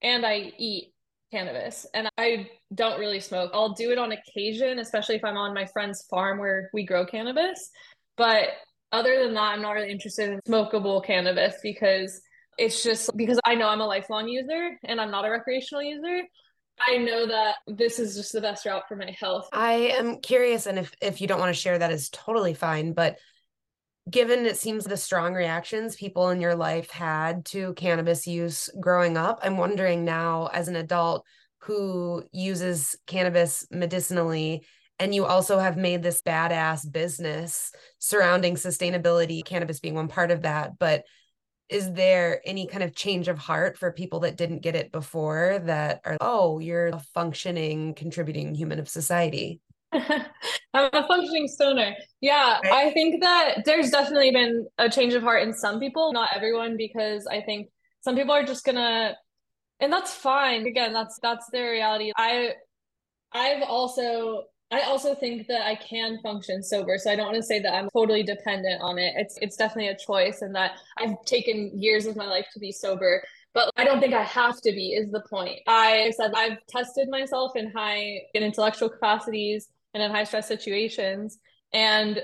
and 0.00 0.24
I 0.24 0.52
eat 0.58 0.92
cannabis. 1.32 1.86
And 1.94 2.08
I 2.18 2.48
don't 2.74 3.00
really 3.00 3.20
smoke. 3.20 3.50
I'll 3.54 3.74
do 3.74 3.90
it 3.90 3.98
on 3.98 4.12
occasion, 4.12 4.78
especially 4.78 5.16
if 5.16 5.24
I'm 5.24 5.36
on 5.36 5.54
my 5.54 5.66
friend's 5.66 6.06
farm 6.10 6.38
where 6.38 6.70
we 6.72 6.84
grow 6.84 7.06
cannabis. 7.06 7.70
But 8.16 8.48
other 8.92 9.22
than 9.22 9.34
that, 9.34 9.40
I'm 9.40 9.62
not 9.62 9.72
really 9.72 9.90
interested 9.90 10.30
in 10.30 10.40
smokable 10.46 11.04
cannabis 11.04 11.56
because 11.62 12.20
it's 12.58 12.82
just 12.82 13.16
because 13.16 13.40
I 13.44 13.54
know 13.54 13.68
I'm 13.68 13.80
a 13.80 13.86
lifelong 13.86 14.28
user 14.28 14.78
and 14.84 15.00
I'm 15.00 15.10
not 15.10 15.24
a 15.24 15.30
recreational 15.30 15.82
user. 15.82 16.22
I 16.80 16.98
know 16.98 17.26
that 17.26 17.56
this 17.66 17.98
is 17.98 18.16
just 18.16 18.32
the 18.32 18.40
best 18.40 18.66
route 18.66 18.84
for 18.88 18.96
my 18.96 19.14
health. 19.18 19.48
I 19.52 19.94
am 19.96 20.20
curious, 20.20 20.66
and 20.66 20.78
if 20.78 20.92
if 21.00 21.20
you 21.20 21.26
don't 21.26 21.38
want 21.38 21.54
to 21.54 21.60
share, 21.60 21.78
that 21.78 21.92
is 21.92 22.10
totally 22.10 22.54
fine. 22.54 22.92
But 22.92 23.18
given 24.10 24.46
it 24.46 24.56
seems 24.56 24.84
the 24.84 24.96
strong 24.96 25.34
reactions 25.34 25.96
people 25.96 26.30
in 26.30 26.40
your 26.40 26.56
life 26.56 26.90
had 26.90 27.44
to 27.46 27.72
cannabis 27.74 28.26
use 28.26 28.68
growing 28.80 29.16
up, 29.16 29.40
I'm 29.42 29.58
wondering 29.58 30.04
now 30.04 30.48
as 30.52 30.68
an 30.68 30.76
adult 30.76 31.24
who 31.58 32.24
uses 32.32 32.96
cannabis 33.06 33.66
medicinally 33.70 34.64
and 35.02 35.12
you 35.12 35.26
also 35.26 35.58
have 35.58 35.76
made 35.76 36.02
this 36.02 36.22
badass 36.22 36.90
business 36.90 37.72
surrounding 37.98 38.54
sustainability 38.54 39.44
cannabis 39.44 39.80
being 39.80 39.94
one 39.94 40.08
part 40.08 40.30
of 40.30 40.42
that 40.42 40.78
but 40.78 41.04
is 41.68 41.92
there 41.92 42.40
any 42.44 42.66
kind 42.66 42.82
of 42.82 42.94
change 42.94 43.28
of 43.28 43.38
heart 43.38 43.76
for 43.76 43.92
people 43.92 44.20
that 44.20 44.36
didn't 44.36 44.62
get 44.62 44.76
it 44.76 44.92
before 44.92 45.60
that 45.64 46.00
are 46.04 46.16
oh 46.20 46.58
you're 46.58 46.88
a 46.88 47.00
functioning 47.14 47.94
contributing 47.94 48.54
human 48.54 48.78
of 48.78 48.88
society 48.88 49.60
I'm 49.92 50.88
a 50.94 51.06
functioning 51.06 51.48
stoner. 51.48 51.94
Yeah, 52.22 52.58
right. 52.64 52.72
I 52.72 52.90
think 52.92 53.20
that 53.22 53.56
there's 53.66 53.90
definitely 53.90 54.30
been 54.30 54.66
a 54.78 54.88
change 54.88 55.12
of 55.12 55.22
heart 55.22 55.42
in 55.42 55.52
some 55.52 55.78
people, 55.78 56.14
not 56.14 56.30
everyone, 56.34 56.78
because 56.78 57.26
I 57.26 57.42
think 57.42 57.68
some 58.00 58.16
people 58.16 58.34
are 58.34 58.42
just 58.42 58.64
gonna 58.64 59.14
and 59.80 59.92
that's 59.92 60.14
fine. 60.14 60.66
Again, 60.66 60.94
that's 60.94 61.18
that's 61.20 61.46
their 61.50 61.72
reality. 61.72 62.12
I 62.16 62.52
I've 63.32 63.62
also 63.62 64.44
I 64.72 64.80
also 64.82 65.14
think 65.14 65.46
that 65.48 65.66
I 65.66 65.74
can 65.74 66.18
function 66.22 66.62
sober. 66.62 66.96
So 66.96 67.10
I 67.10 67.16
don't 67.16 67.26
want 67.26 67.36
to 67.36 67.42
say 67.42 67.60
that 67.60 67.74
I'm 67.74 67.90
totally 67.90 68.22
dependent 68.22 68.80
on 68.80 68.98
it. 68.98 69.12
It's 69.16 69.38
it's 69.42 69.56
definitely 69.56 69.88
a 69.88 69.96
choice 69.96 70.40
and 70.40 70.54
that 70.54 70.72
I've 70.98 71.22
taken 71.26 71.78
years 71.78 72.06
of 72.06 72.16
my 72.16 72.26
life 72.26 72.46
to 72.54 72.58
be 72.58 72.72
sober. 72.72 73.22
But 73.52 73.70
I 73.76 73.84
don't 73.84 74.00
think 74.00 74.14
I 74.14 74.22
have 74.22 74.62
to 74.62 74.72
be 74.72 74.94
is 74.94 75.10
the 75.10 75.20
point. 75.28 75.60
I 75.68 76.10
said 76.16 76.32
I've 76.34 76.56
tested 76.68 77.10
myself 77.10 77.54
in 77.54 77.70
high 77.70 78.22
in 78.32 78.42
intellectual 78.42 78.88
capacities 78.88 79.68
and 79.92 80.02
in 80.02 80.10
high 80.10 80.24
stress 80.24 80.48
situations. 80.48 81.38
And 81.74 82.22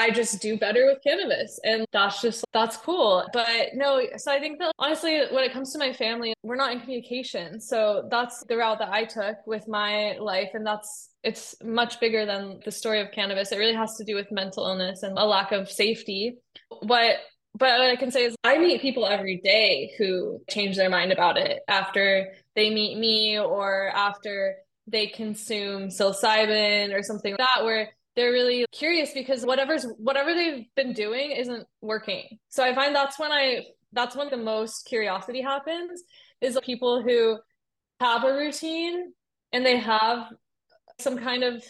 I 0.00 0.10
just 0.10 0.40
do 0.40 0.56
better 0.56 0.86
with 0.86 1.02
cannabis. 1.02 1.60
And 1.62 1.84
that's 1.92 2.22
just, 2.22 2.42
that's 2.54 2.78
cool. 2.78 3.26
But 3.34 3.74
no, 3.74 4.00
so 4.16 4.32
I 4.32 4.40
think 4.40 4.58
that 4.58 4.72
honestly, 4.78 5.20
when 5.30 5.44
it 5.44 5.52
comes 5.52 5.72
to 5.72 5.78
my 5.78 5.92
family, 5.92 6.32
we're 6.42 6.56
not 6.56 6.72
in 6.72 6.80
communication. 6.80 7.60
So 7.60 8.08
that's 8.10 8.42
the 8.44 8.56
route 8.56 8.78
that 8.78 8.88
I 8.88 9.04
took 9.04 9.36
with 9.46 9.68
my 9.68 10.16
life. 10.18 10.50
And 10.54 10.66
that's, 10.66 11.10
it's 11.22 11.54
much 11.62 12.00
bigger 12.00 12.24
than 12.24 12.60
the 12.64 12.70
story 12.70 13.00
of 13.00 13.12
cannabis. 13.12 13.52
It 13.52 13.58
really 13.58 13.74
has 13.74 13.96
to 13.98 14.04
do 14.04 14.14
with 14.14 14.32
mental 14.32 14.66
illness 14.66 15.02
and 15.02 15.18
a 15.18 15.24
lack 15.26 15.52
of 15.52 15.70
safety. 15.70 16.38
What 16.80 17.16
but 17.52 17.80
what 17.80 17.90
I 17.90 17.96
can 17.96 18.12
say 18.12 18.26
is 18.26 18.36
I 18.44 18.58
meet 18.58 18.80
people 18.80 19.06
every 19.06 19.38
day 19.38 19.92
who 19.98 20.40
change 20.48 20.76
their 20.76 20.88
mind 20.88 21.10
about 21.10 21.36
it 21.36 21.60
after 21.66 22.28
they 22.54 22.70
meet 22.70 22.96
me 22.96 23.40
or 23.40 23.88
after 23.88 24.54
they 24.86 25.08
consume 25.08 25.88
psilocybin 25.88 26.96
or 26.96 27.02
something 27.02 27.32
like 27.32 27.38
that 27.38 27.64
where 27.64 27.90
they're 28.16 28.32
really 28.32 28.66
curious 28.72 29.12
because 29.12 29.44
whatever's 29.44 29.86
whatever 29.98 30.34
they've 30.34 30.66
been 30.74 30.92
doing 30.92 31.30
isn't 31.30 31.66
working. 31.80 32.26
So 32.48 32.64
I 32.64 32.74
find 32.74 32.94
that's 32.94 33.18
when 33.18 33.32
I 33.32 33.66
that's 33.92 34.16
when 34.16 34.30
the 34.30 34.36
most 34.36 34.86
curiosity 34.86 35.42
happens 35.42 36.02
is 36.40 36.58
people 36.62 37.02
who 37.02 37.38
have 38.00 38.24
a 38.24 38.32
routine 38.32 39.12
and 39.52 39.64
they 39.64 39.78
have 39.78 40.26
some 40.98 41.18
kind 41.18 41.44
of 41.44 41.62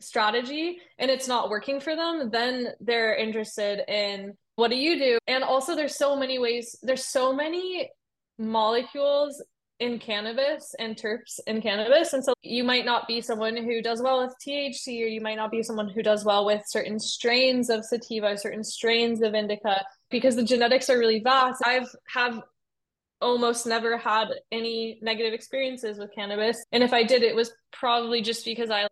strategy 0.00 0.78
and 0.98 1.10
it's 1.10 1.28
not 1.28 1.50
working 1.50 1.80
for 1.80 1.96
them, 1.96 2.30
then 2.30 2.68
they're 2.80 3.14
interested 3.14 3.80
in 3.88 4.34
what 4.56 4.70
do 4.70 4.76
you 4.76 4.98
do? 4.98 5.18
And 5.26 5.44
also 5.44 5.74
there's 5.76 5.96
so 5.96 6.16
many 6.16 6.38
ways, 6.38 6.76
there's 6.82 7.04
so 7.04 7.32
many 7.32 7.90
molecules 8.38 9.42
in 9.78 9.98
cannabis 9.98 10.74
and 10.78 10.96
terps 10.96 11.38
in 11.46 11.60
cannabis. 11.60 12.12
And 12.12 12.24
so 12.24 12.32
you 12.42 12.64
might 12.64 12.84
not 12.84 13.06
be 13.06 13.20
someone 13.20 13.56
who 13.56 13.82
does 13.82 14.00
well 14.00 14.24
with 14.24 14.34
THC, 14.46 15.02
or 15.02 15.06
you 15.06 15.20
might 15.20 15.36
not 15.36 15.50
be 15.50 15.62
someone 15.62 15.88
who 15.88 16.02
does 16.02 16.24
well 16.24 16.46
with 16.46 16.62
certain 16.66 16.98
strains 16.98 17.68
of 17.68 17.84
sativa, 17.84 18.36
certain 18.38 18.64
strains 18.64 19.22
of 19.22 19.34
indica, 19.34 19.84
because 20.10 20.36
the 20.36 20.44
genetics 20.44 20.88
are 20.88 20.98
really 20.98 21.20
vast. 21.20 21.62
I've 21.64 21.88
have 22.08 22.40
almost 23.20 23.66
never 23.66 23.96
had 23.96 24.28
any 24.52 24.98
negative 25.02 25.32
experiences 25.32 25.98
with 25.98 26.14
cannabis. 26.14 26.62
And 26.72 26.82
if 26.82 26.92
I 26.92 27.02
did, 27.02 27.22
it 27.22 27.34
was 27.34 27.52
probably 27.72 28.22
just 28.22 28.44
because 28.44 28.70
I 28.70 28.88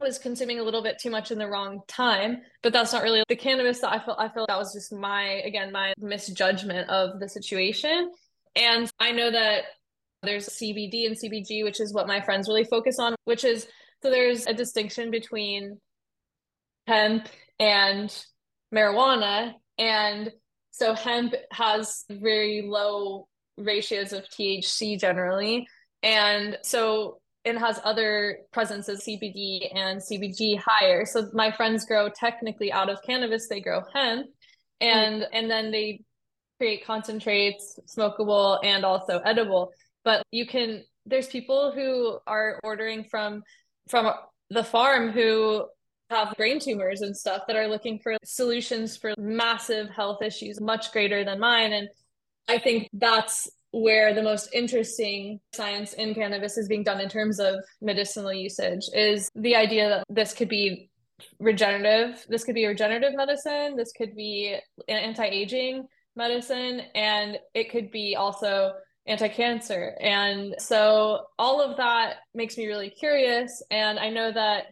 was 0.00 0.18
consuming 0.18 0.60
a 0.60 0.62
little 0.62 0.82
bit 0.82 0.98
too 0.98 1.10
much 1.10 1.30
in 1.30 1.38
the 1.38 1.48
wrong 1.48 1.80
time 1.88 2.42
but 2.62 2.72
that's 2.72 2.92
not 2.92 3.02
really 3.02 3.22
the 3.28 3.36
cannabis 3.36 3.80
that 3.80 3.90
i 3.90 3.98
felt 3.98 4.18
i 4.18 4.28
felt 4.28 4.48
that 4.48 4.58
was 4.58 4.74
just 4.74 4.92
my 4.92 5.40
again 5.46 5.72
my 5.72 5.94
misjudgment 5.98 6.90
of 6.90 7.18
the 7.20 7.28
situation 7.28 8.10
and 8.56 8.90
I 8.98 9.12
know 9.12 9.30
that 9.30 9.64
there's 10.22 10.48
CBD 10.48 11.06
and 11.06 11.16
CBG, 11.16 11.64
which 11.64 11.80
is 11.80 11.92
what 11.92 12.06
my 12.06 12.20
friends 12.20 12.48
really 12.48 12.64
focus 12.64 12.98
on, 12.98 13.14
which 13.24 13.44
is 13.44 13.66
so 14.02 14.10
there's 14.10 14.46
a 14.46 14.52
distinction 14.52 15.10
between 15.10 15.78
hemp 16.86 17.26
and 17.58 18.14
marijuana. 18.74 19.54
And 19.78 20.30
so 20.70 20.94
hemp 20.94 21.34
has 21.52 22.04
very 22.10 22.62
low 22.66 23.28
ratios 23.56 24.12
of 24.12 24.24
THC 24.24 25.00
generally. 25.00 25.66
And 26.02 26.58
so 26.62 27.20
it 27.44 27.56
has 27.58 27.80
other 27.84 28.38
presences, 28.52 29.06
CBD 29.06 29.74
and 29.74 30.00
CBG 30.00 30.58
higher. 30.58 31.04
So 31.04 31.28
my 31.32 31.50
friends 31.50 31.84
grow 31.84 32.08
technically 32.08 32.72
out 32.72 32.90
of 32.90 32.98
cannabis, 33.06 33.48
they 33.48 33.60
grow 33.60 33.82
hemp. 33.94 34.26
And 34.80 35.26
and 35.32 35.50
then 35.50 35.70
they 35.70 36.02
create 36.64 36.86
concentrates, 36.86 37.78
smokable, 37.86 38.58
and 38.64 38.86
also 38.86 39.18
edible. 39.18 39.70
But 40.02 40.22
you 40.30 40.46
can, 40.46 40.82
there's 41.04 41.26
people 41.26 41.72
who 41.72 42.18
are 42.26 42.58
ordering 42.64 43.04
from 43.04 43.42
from 43.90 44.10
the 44.48 44.64
farm 44.64 45.10
who 45.10 45.66
have 46.08 46.32
brain 46.38 46.58
tumors 46.58 47.02
and 47.02 47.14
stuff 47.14 47.42
that 47.46 47.56
are 47.56 47.68
looking 47.68 47.98
for 47.98 48.16
solutions 48.24 48.96
for 48.96 49.12
massive 49.18 49.90
health 49.90 50.22
issues 50.22 50.58
much 50.58 50.90
greater 50.92 51.22
than 51.24 51.38
mine 51.40 51.72
and 51.72 51.88
i 52.48 52.58
think 52.58 52.88
that's 52.92 53.50
where 53.72 54.14
the 54.14 54.22
most 54.22 54.48
interesting 54.52 55.40
science 55.54 55.94
in 55.94 56.14
cannabis 56.14 56.56
is 56.56 56.68
being 56.68 56.84
done 56.84 57.00
in 57.00 57.08
terms 57.08 57.40
of 57.40 57.56
medicinal 57.80 58.32
usage 58.32 58.84
is 58.94 59.30
the 59.34 59.56
idea 59.56 59.88
that 59.88 60.04
this 60.08 60.32
could 60.34 60.48
be 60.48 60.88
regenerative 61.40 62.24
this 62.28 62.44
could 62.44 62.54
be 62.54 62.66
regenerative 62.66 63.14
medicine 63.14 63.76
this 63.76 63.92
could 63.92 64.14
be 64.14 64.56
anti-aging 64.88 65.86
medicine 66.16 66.82
and 66.94 67.38
it 67.54 67.70
could 67.70 67.90
be 67.90 68.16
also 68.16 68.72
anti-cancer. 69.06 69.96
And 70.00 70.54
so 70.58 71.26
all 71.38 71.60
of 71.60 71.76
that 71.76 72.16
makes 72.34 72.56
me 72.56 72.66
really 72.66 72.90
curious. 72.90 73.62
And 73.70 73.98
i 73.98 74.08
know 74.10 74.32
that 74.32 74.66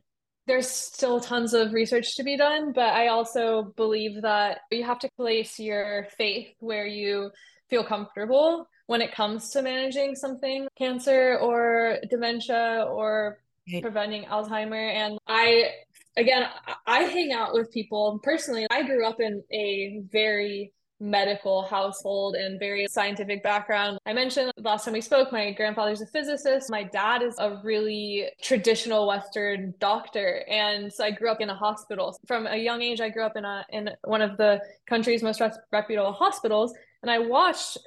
there's 0.46 0.68
still 0.68 1.20
tons 1.20 1.54
of 1.54 1.72
research 1.72 2.16
to 2.16 2.25
be 2.25 2.37
done 2.37 2.72
but 2.72 2.92
i 2.94 3.06
also 3.06 3.72
believe 3.76 4.22
that 4.22 4.58
you 4.72 4.82
have 4.82 4.99
to 4.99 5.08
place 5.16 5.58
your 5.58 6.08
faith 6.18 6.49
where 6.58 6.84
you 6.84 7.30
feel 7.70 7.84
comfortable 7.84 8.66
when 8.87 9.00
it 9.00 9.14
comes 9.14 9.50
to 9.50 9.62
managing 9.62 10.14
something 10.16 10.66
cancer 10.76 11.38
or 11.38 11.99
dementia 12.11 12.87
or 12.90 13.38
preventing 13.80 14.25
alzheimer. 14.25 14.92
And 14.92 15.18
i 15.26 15.70
again 16.16 16.44
i 16.87 17.04
hang 17.04 17.32
out 17.32 17.54
with 17.54 17.72
people 17.72 18.20
personally. 18.22 18.66
I 18.70 18.82
grew 18.82 19.06
up 19.06 19.20
in 19.20 19.42
a 19.52 20.02
very 20.11 20.72
medical 21.02 21.62
household 21.62 22.37
and 22.37 22.61
very 22.61 22.87
scientific 22.88 23.42
background. 23.42 23.99
I 24.06 24.12
mentioned 24.12 24.52
last 24.56 24.85
time 24.85 24.94
we 24.94 25.00
spoke, 25.00 25.32
my 25.32 25.50
grandfather's 25.50 26.00
a 26.00 26.06
physicist. 26.06 26.71
My 26.71 26.85
dad 26.85 27.23
is 27.23 27.35
a 27.38 27.61
really 27.64 28.28
traditional 28.40 29.09
Western 29.09 29.75
doctor. 29.80 30.44
And 30.49 30.92
so 30.92 31.04
I 31.04 31.11
grew 31.11 31.28
up 31.28 31.40
in 31.40 31.50
a 31.50 31.56
hospital. 31.56 32.16
From 32.28 32.47
a 32.47 32.56
young 32.56 32.82
age, 32.82 33.00
I 33.00 33.09
grew 33.09 33.25
up 33.25 33.37
in 33.37 33.44
a 33.44 33.64
in 33.71 33.90
one 34.04 34.23
of 34.23 34.37
the 34.37 34.61
country's 34.87 35.25
most 35.25 35.42
reputable 35.73 36.12
hospitals. 36.12 36.73
And 37.02 37.11
I 37.11 37.18
watched 37.18 37.78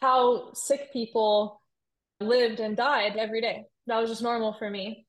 how 0.00 0.54
sick 0.54 0.92
people 0.94 1.60
lived 2.20 2.58
and 2.58 2.74
died 2.74 3.16
every 3.16 3.42
day. 3.42 3.64
That 3.86 4.00
was 4.00 4.08
just 4.08 4.22
normal 4.22 4.54
for 4.54 4.70
me. 4.70 5.06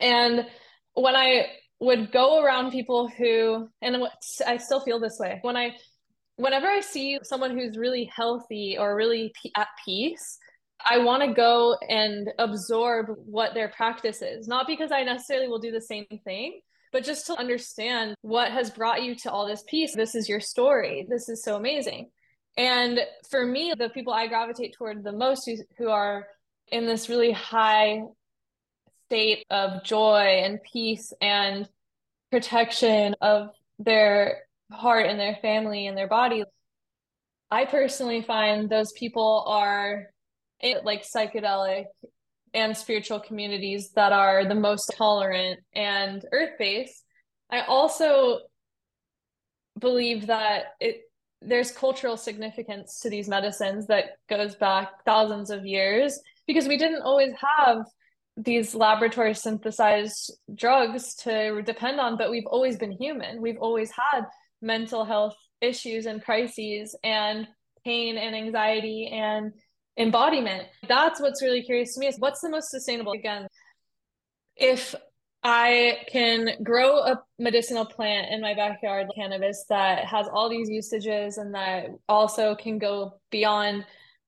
And 0.00 0.44
when 0.94 1.14
I 1.14 1.46
would 1.78 2.10
go 2.10 2.42
around 2.42 2.72
people 2.72 3.08
who, 3.08 3.68
and 3.80 4.04
I 4.44 4.56
still 4.56 4.80
feel 4.80 4.98
this 4.98 5.18
way, 5.20 5.38
when 5.42 5.56
I 5.56 5.76
whenever 6.36 6.66
I 6.66 6.80
see 6.80 7.18
someone 7.22 7.56
who's 7.56 7.76
really 7.76 8.10
healthy 8.14 8.76
or 8.78 8.96
really 8.96 9.32
at 9.56 9.68
peace, 9.84 10.38
I 10.84 10.98
want 10.98 11.22
to 11.22 11.32
go 11.32 11.76
and 11.88 12.28
absorb 12.38 13.06
what 13.24 13.54
their 13.54 13.68
practice 13.68 14.22
is, 14.22 14.48
not 14.48 14.66
because 14.66 14.90
I 14.90 15.02
necessarily 15.02 15.48
will 15.48 15.60
do 15.60 15.70
the 15.70 15.80
same 15.80 16.06
thing, 16.24 16.60
but 16.92 17.04
just 17.04 17.26
to 17.26 17.38
understand 17.38 18.16
what 18.22 18.50
has 18.50 18.70
brought 18.70 19.02
you 19.02 19.14
to 19.16 19.30
all 19.30 19.46
this 19.46 19.64
peace. 19.68 19.94
This 19.94 20.14
is 20.14 20.28
your 20.28 20.40
story. 20.40 21.06
This 21.08 21.28
is 21.28 21.42
so 21.42 21.56
amazing. 21.56 22.10
And 22.56 23.00
for 23.30 23.46
me, 23.46 23.72
the 23.76 23.88
people 23.88 24.12
I 24.12 24.26
gravitate 24.26 24.74
toward 24.74 25.02
the 25.02 25.12
most 25.12 25.46
who, 25.46 25.56
who 25.78 25.88
are 25.88 26.26
in 26.68 26.86
this 26.86 27.08
really 27.08 27.32
high 27.32 28.02
state 29.06 29.44
of 29.50 29.84
joy 29.84 30.42
and 30.44 30.60
peace 30.62 31.12
and 31.20 31.68
protection 32.30 33.14
of 33.20 33.50
their 33.78 34.42
heart 34.72 35.06
and 35.06 35.18
their 35.18 35.36
family 35.42 35.86
and 35.86 35.96
their 35.96 36.08
body. 36.08 36.44
I 37.50 37.66
personally 37.66 38.22
find 38.22 38.68
those 38.68 38.92
people 38.92 39.44
are 39.46 40.06
eh, 40.62 40.78
like 40.84 41.04
psychedelic 41.04 41.84
and 42.54 42.76
spiritual 42.76 43.20
communities 43.20 43.90
that 43.94 44.12
are 44.12 44.46
the 44.46 44.54
most 44.54 44.92
tolerant 44.96 45.60
and 45.74 46.24
earth 46.32 46.52
based. 46.58 47.04
I 47.50 47.62
also 47.62 48.40
believe 49.78 50.26
that 50.26 50.74
it 50.80 51.02
there's 51.44 51.72
cultural 51.72 52.16
significance 52.16 53.00
to 53.00 53.10
these 53.10 53.28
medicines 53.28 53.86
that 53.88 54.16
goes 54.30 54.54
back 54.54 55.04
thousands 55.04 55.50
of 55.50 55.66
years 55.66 56.20
because 56.46 56.68
we 56.68 56.76
didn't 56.76 57.02
always 57.02 57.32
have 57.58 57.84
these 58.36 58.74
laboratory 58.74 59.34
synthesized 59.34 60.32
drugs 60.54 61.14
to 61.16 61.60
depend 61.62 61.98
on 62.00 62.16
but 62.16 62.30
we've 62.30 62.46
always 62.46 62.76
been 62.76 62.92
human 62.92 63.42
we've 63.42 63.58
always 63.60 63.90
had 63.90 64.24
mental 64.62 65.04
health 65.04 65.36
issues 65.60 66.06
and 66.06 66.24
crises 66.24 66.96
and 67.04 67.46
pain 67.84 68.16
and 68.16 68.34
anxiety 68.34 69.08
and 69.12 69.52
embodiment. 69.98 70.66
That's 70.88 71.20
what's 71.20 71.42
really 71.42 71.62
curious 71.62 71.94
to 71.94 72.00
me 72.00 72.06
is 72.06 72.16
what's 72.18 72.40
the 72.40 72.48
most 72.48 72.70
sustainable 72.70 73.12
again 73.12 73.46
if 74.56 74.94
I 75.42 75.98
can 76.08 76.62
grow 76.62 76.98
a 76.98 77.20
medicinal 77.38 77.84
plant 77.84 78.30
in 78.30 78.40
my 78.40 78.54
backyard, 78.54 79.08
cannabis, 79.14 79.64
that 79.68 80.04
has 80.04 80.28
all 80.32 80.48
these 80.48 80.68
usages 80.68 81.36
and 81.36 81.54
that 81.54 81.88
also 82.08 82.54
can 82.54 82.78
go 82.78 83.14
beyond 83.30 83.84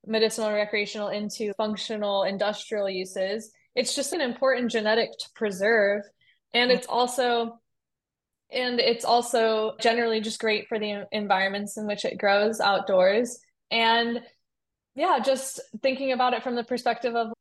medicinal 0.07 0.49
and 0.49 0.57
recreational 0.57 1.09
into 1.09 1.53
functional 1.57 2.25
industrial 2.25 2.91
uses. 2.91 3.53
It's 3.77 3.95
just 3.95 4.13
an 4.13 4.21
important 4.21 4.73
genetic 4.73 5.11
to 5.13 5.29
preserve. 5.37 6.03
And 6.53 6.71
it's 6.71 6.87
also 6.89 7.59
and 8.55 8.81
it's 8.81 9.05
also 9.05 9.75
generally 9.81 10.21
just 10.21 10.41
great 10.41 10.69
for 10.69 10.79
the 10.79 11.07
environments 11.13 11.77
in 11.77 11.87
which 11.87 12.05
it 12.05 12.19
grows 12.19 12.61
outdoors. 12.61 13.39
And 13.71 14.21
yeah, 14.95 15.19
just 15.19 15.61
thinking 15.83 16.13
about 16.13 16.35
it 16.35 16.43
from 16.43 16.55
the 16.55 16.65
perspective 16.65 17.15
of 17.17 17.33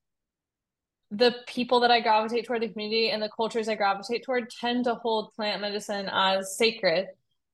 the 1.11 1.35
people 1.45 1.81
that 1.81 1.91
I 1.91 2.01
gravitate 2.01 2.45
toward 2.45 2.63
the 2.63 2.69
community 2.69 3.11
and 3.11 3.21
the 3.21 3.29
cultures 3.35 3.69
I 3.69 3.75
gravitate 3.75 4.23
toward 4.23 4.49
tend 4.49 4.85
to 4.85 4.95
hold 4.95 5.33
plant 5.35 5.61
medicine 5.61 6.09
as 6.11 6.57
sacred. 6.57 7.07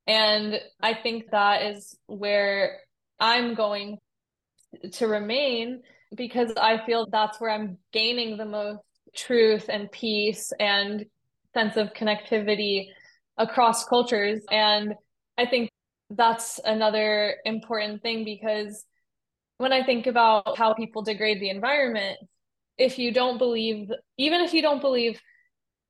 And 0.07 0.61
I 0.81 0.93
think 0.93 1.31
that 1.31 1.63
is 1.63 1.97
where 2.07 2.79
I'm 3.19 3.55
going 3.55 3.97
to 4.93 5.07
remain 5.07 5.81
because 6.15 6.53
I 6.55 6.85
feel 6.85 7.07
that's 7.11 7.39
where 7.41 7.51
I'm 7.51 7.77
gaining 7.91 8.37
the 8.37 8.45
most 8.45 8.79
truth 9.15 9.65
and 9.69 9.91
peace 9.91 10.53
and 10.59 11.05
sense 11.53 11.75
of 11.75 11.93
connectivity 11.93 12.87
across 13.39 13.85
cultures. 13.85 14.43
And 14.51 14.93
I 15.37 15.47
think 15.47 15.71
that's 16.11 16.59
another 16.63 17.35
important 17.45 18.01
thing 18.03 18.25
because 18.25 18.85
when 19.57 19.73
I 19.73 19.83
think 19.83 20.05
about 20.05 20.57
how 20.57 20.73
people 20.73 21.01
degrade 21.01 21.41
the 21.41 21.49
environment, 21.49 22.19
if 22.77 22.99
you 22.99 23.11
don't 23.11 23.37
believe, 23.37 23.91
even 24.17 24.41
if 24.41 24.53
you 24.53 24.61
don't 24.61 24.81
believe 24.81 25.19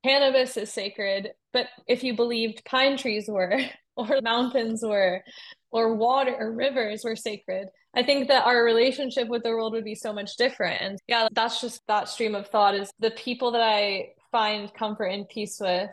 cannabis 0.04 0.56
is 0.56 0.72
sacred, 0.72 1.30
but 1.52 1.66
if 1.86 2.02
you 2.02 2.14
believed 2.16 2.64
pine 2.64 2.96
trees 2.96 3.26
were, 3.28 3.60
or 3.96 4.20
mountains 4.22 4.82
were, 4.82 5.22
or 5.70 5.94
water 5.94 6.34
or 6.38 6.52
rivers 6.52 7.04
were 7.04 7.16
sacred, 7.16 7.68
I 7.94 8.02
think 8.02 8.28
that 8.28 8.46
our 8.46 8.64
relationship 8.64 9.28
with 9.28 9.42
the 9.42 9.50
world 9.50 9.72
would 9.72 9.84
be 9.84 9.96
so 9.96 10.12
much 10.12 10.36
different. 10.36 10.80
And 10.80 10.98
yeah, 11.08 11.28
that's 11.32 11.60
just 11.60 11.80
that 11.88 12.08
stream 12.08 12.34
of 12.34 12.48
thought 12.48 12.74
is 12.74 12.90
the 13.00 13.10
people 13.10 13.52
that 13.52 13.62
I 13.62 14.10
find 14.30 14.72
comfort 14.72 15.06
and 15.06 15.28
peace 15.28 15.58
with 15.60 15.90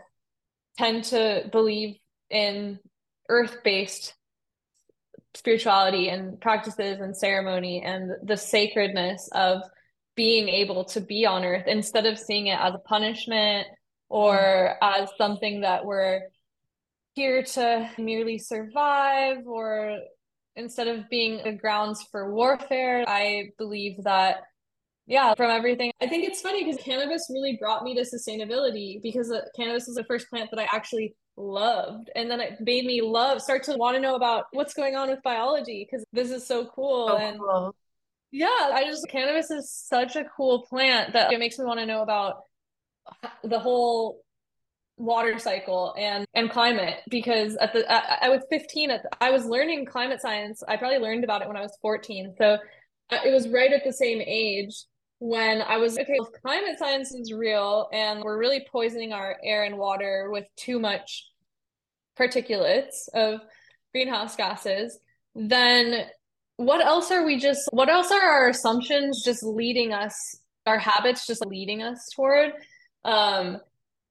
tend 0.77 1.03
to 1.05 1.49
believe 1.51 1.97
in 2.29 2.79
earth 3.29 3.57
based 3.63 4.13
spirituality 5.33 6.09
and 6.09 6.39
practices 6.41 6.99
and 6.99 7.15
ceremony 7.15 7.81
and 7.83 8.11
the 8.23 8.37
sacredness 8.37 9.29
of 9.33 9.61
being 10.15 10.49
able 10.49 10.83
to 10.83 10.99
be 10.99 11.25
on 11.25 11.45
earth 11.45 11.67
instead 11.67 12.05
of 12.05 12.17
seeing 12.17 12.47
it 12.47 12.59
as 12.59 12.73
a 12.73 12.79
punishment 12.79 13.67
or 14.09 14.75
as 14.81 15.09
something 15.17 15.61
that 15.61 15.85
we're 15.85 16.21
here 17.13 17.43
to 17.43 17.89
merely 17.97 18.37
survive 18.37 19.45
or 19.45 19.99
instead 20.55 20.87
of 20.87 21.07
being 21.09 21.41
the 21.43 21.51
grounds 21.51 22.03
for 22.11 22.33
warfare. 22.33 23.05
I 23.07 23.51
believe 23.59 24.03
that 24.03 24.37
yeah 25.07 25.33
from 25.33 25.49
everything 25.49 25.91
i 26.01 26.07
think 26.07 26.23
it's 26.23 26.41
funny 26.41 26.63
because 26.63 26.79
cannabis 26.81 27.27
really 27.29 27.57
brought 27.59 27.83
me 27.83 27.95
to 27.95 28.01
sustainability 28.01 29.01
because 29.01 29.33
cannabis 29.55 29.87
was 29.87 29.95
the 29.95 30.03
first 30.03 30.29
plant 30.29 30.49
that 30.51 30.59
i 30.59 30.67
actually 30.71 31.15
loved 31.37 32.09
and 32.15 32.29
then 32.29 32.39
it 32.39 32.57
made 32.61 32.85
me 32.85 33.01
love 33.01 33.41
start 33.41 33.63
to 33.63 33.75
want 33.77 33.95
to 33.95 34.01
know 34.01 34.15
about 34.15 34.45
what's 34.51 34.73
going 34.73 34.95
on 34.95 35.09
with 35.09 35.21
biology 35.23 35.87
because 35.89 36.05
this 36.11 36.31
is 36.31 36.45
so 36.45 36.65
cool 36.65 37.07
so 37.09 37.17
and 37.17 37.39
cool. 37.39 37.73
Yeah, 38.31 38.47
I 38.47 38.83
just 38.85 39.07
cannabis 39.07 39.51
is 39.51 39.71
such 39.71 40.15
a 40.15 40.25
cool 40.35 40.63
plant 40.63 41.13
that 41.13 41.31
it 41.31 41.39
makes 41.39 41.57
me 41.57 41.65
want 41.65 41.79
to 41.79 41.85
know 41.85 42.01
about 42.01 42.41
the 43.43 43.59
whole 43.59 44.21
water 44.97 45.39
cycle 45.39 45.93
and 45.97 46.25
and 46.33 46.49
climate 46.49 46.97
because 47.09 47.55
at 47.57 47.71
the 47.71 47.89
I, 47.89 48.25
I 48.27 48.29
was 48.29 48.41
15 48.49 48.91
at 48.91 49.03
the, 49.03 49.09
I 49.21 49.31
was 49.31 49.45
learning 49.45 49.85
climate 49.85 50.21
science. 50.21 50.61
I 50.67 50.75
probably 50.75 50.97
learned 50.97 51.23
about 51.23 51.41
it 51.41 51.47
when 51.47 51.55
I 51.55 51.61
was 51.61 51.77
14. 51.81 52.35
So 52.37 52.57
uh, 53.09 53.17
it 53.25 53.31
was 53.31 53.47
right 53.47 53.71
at 53.71 53.83
the 53.85 53.93
same 53.93 54.21
age 54.25 54.75
when 55.19 55.61
I 55.61 55.77
was 55.77 55.97
okay, 55.97 56.17
climate 56.41 56.77
science 56.77 57.13
is 57.13 57.33
real 57.33 57.89
and 57.91 58.21
we're 58.21 58.37
really 58.37 58.65
poisoning 58.71 59.13
our 59.13 59.37
air 59.43 59.63
and 59.63 59.77
water 59.77 60.29
with 60.31 60.45
too 60.55 60.79
much 60.79 61.25
particulates 62.17 63.09
of 63.13 63.39
greenhouse 63.93 64.35
gases, 64.35 64.99
then 65.33 66.05
what 66.57 66.85
else 66.85 67.11
are 67.11 67.25
we 67.25 67.39
just 67.39 67.67
what 67.71 67.89
else 67.89 68.11
are 68.11 68.21
our 68.21 68.49
assumptions 68.49 69.23
just 69.23 69.43
leading 69.43 69.93
us 69.93 70.13
our 70.65 70.77
habits 70.77 71.25
just 71.25 71.45
leading 71.45 71.81
us 71.81 72.09
toward? 72.15 72.51
Um 73.03 73.59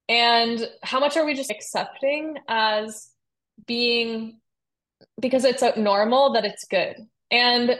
and 0.08 0.68
how 0.82 1.00
much 1.00 1.16
are 1.16 1.24
we 1.24 1.34
just 1.34 1.50
accepting 1.50 2.36
as 2.48 3.10
being 3.66 4.40
because 5.20 5.44
it's 5.44 5.62
normal 5.76 6.32
that 6.32 6.44
it's 6.44 6.64
good. 6.64 6.96
And 7.30 7.78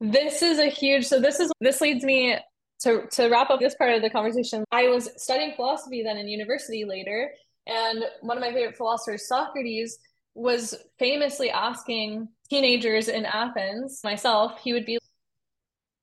this 0.00 0.42
is 0.42 0.58
a 0.58 0.66
huge 0.66 1.06
so 1.06 1.20
this 1.20 1.40
is 1.40 1.50
this 1.60 1.80
leads 1.80 2.04
me 2.04 2.36
to 2.80 3.06
to 3.10 3.28
wrap 3.28 3.50
up 3.50 3.60
this 3.60 3.74
part 3.74 3.92
of 3.92 4.02
the 4.02 4.10
conversation 4.10 4.64
i 4.70 4.88
was 4.88 5.10
studying 5.16 5.52
philosophy 5.56 6.02
then 6.02 6.16
in 6.16 6.28
university 6.28 6.84
later 6.84 7.30
and 7.66 8.04
one 8.22 8.36
of 8.36 8.40
my 8.40 8.52
favorite 8.52 8.76
philosophers 8.76 9.28
socrates 9.28 9.98
was 10.38 10.74
famously 10.98 11.50
asking 11.50 12.28
teenagers 12.48 13.08
in 13.08 13.26
Athens, 13.26 14.00
myself, 14.04 14.60
he 14.62 14.72
would 14.72 14.86
be, 14.86 14.98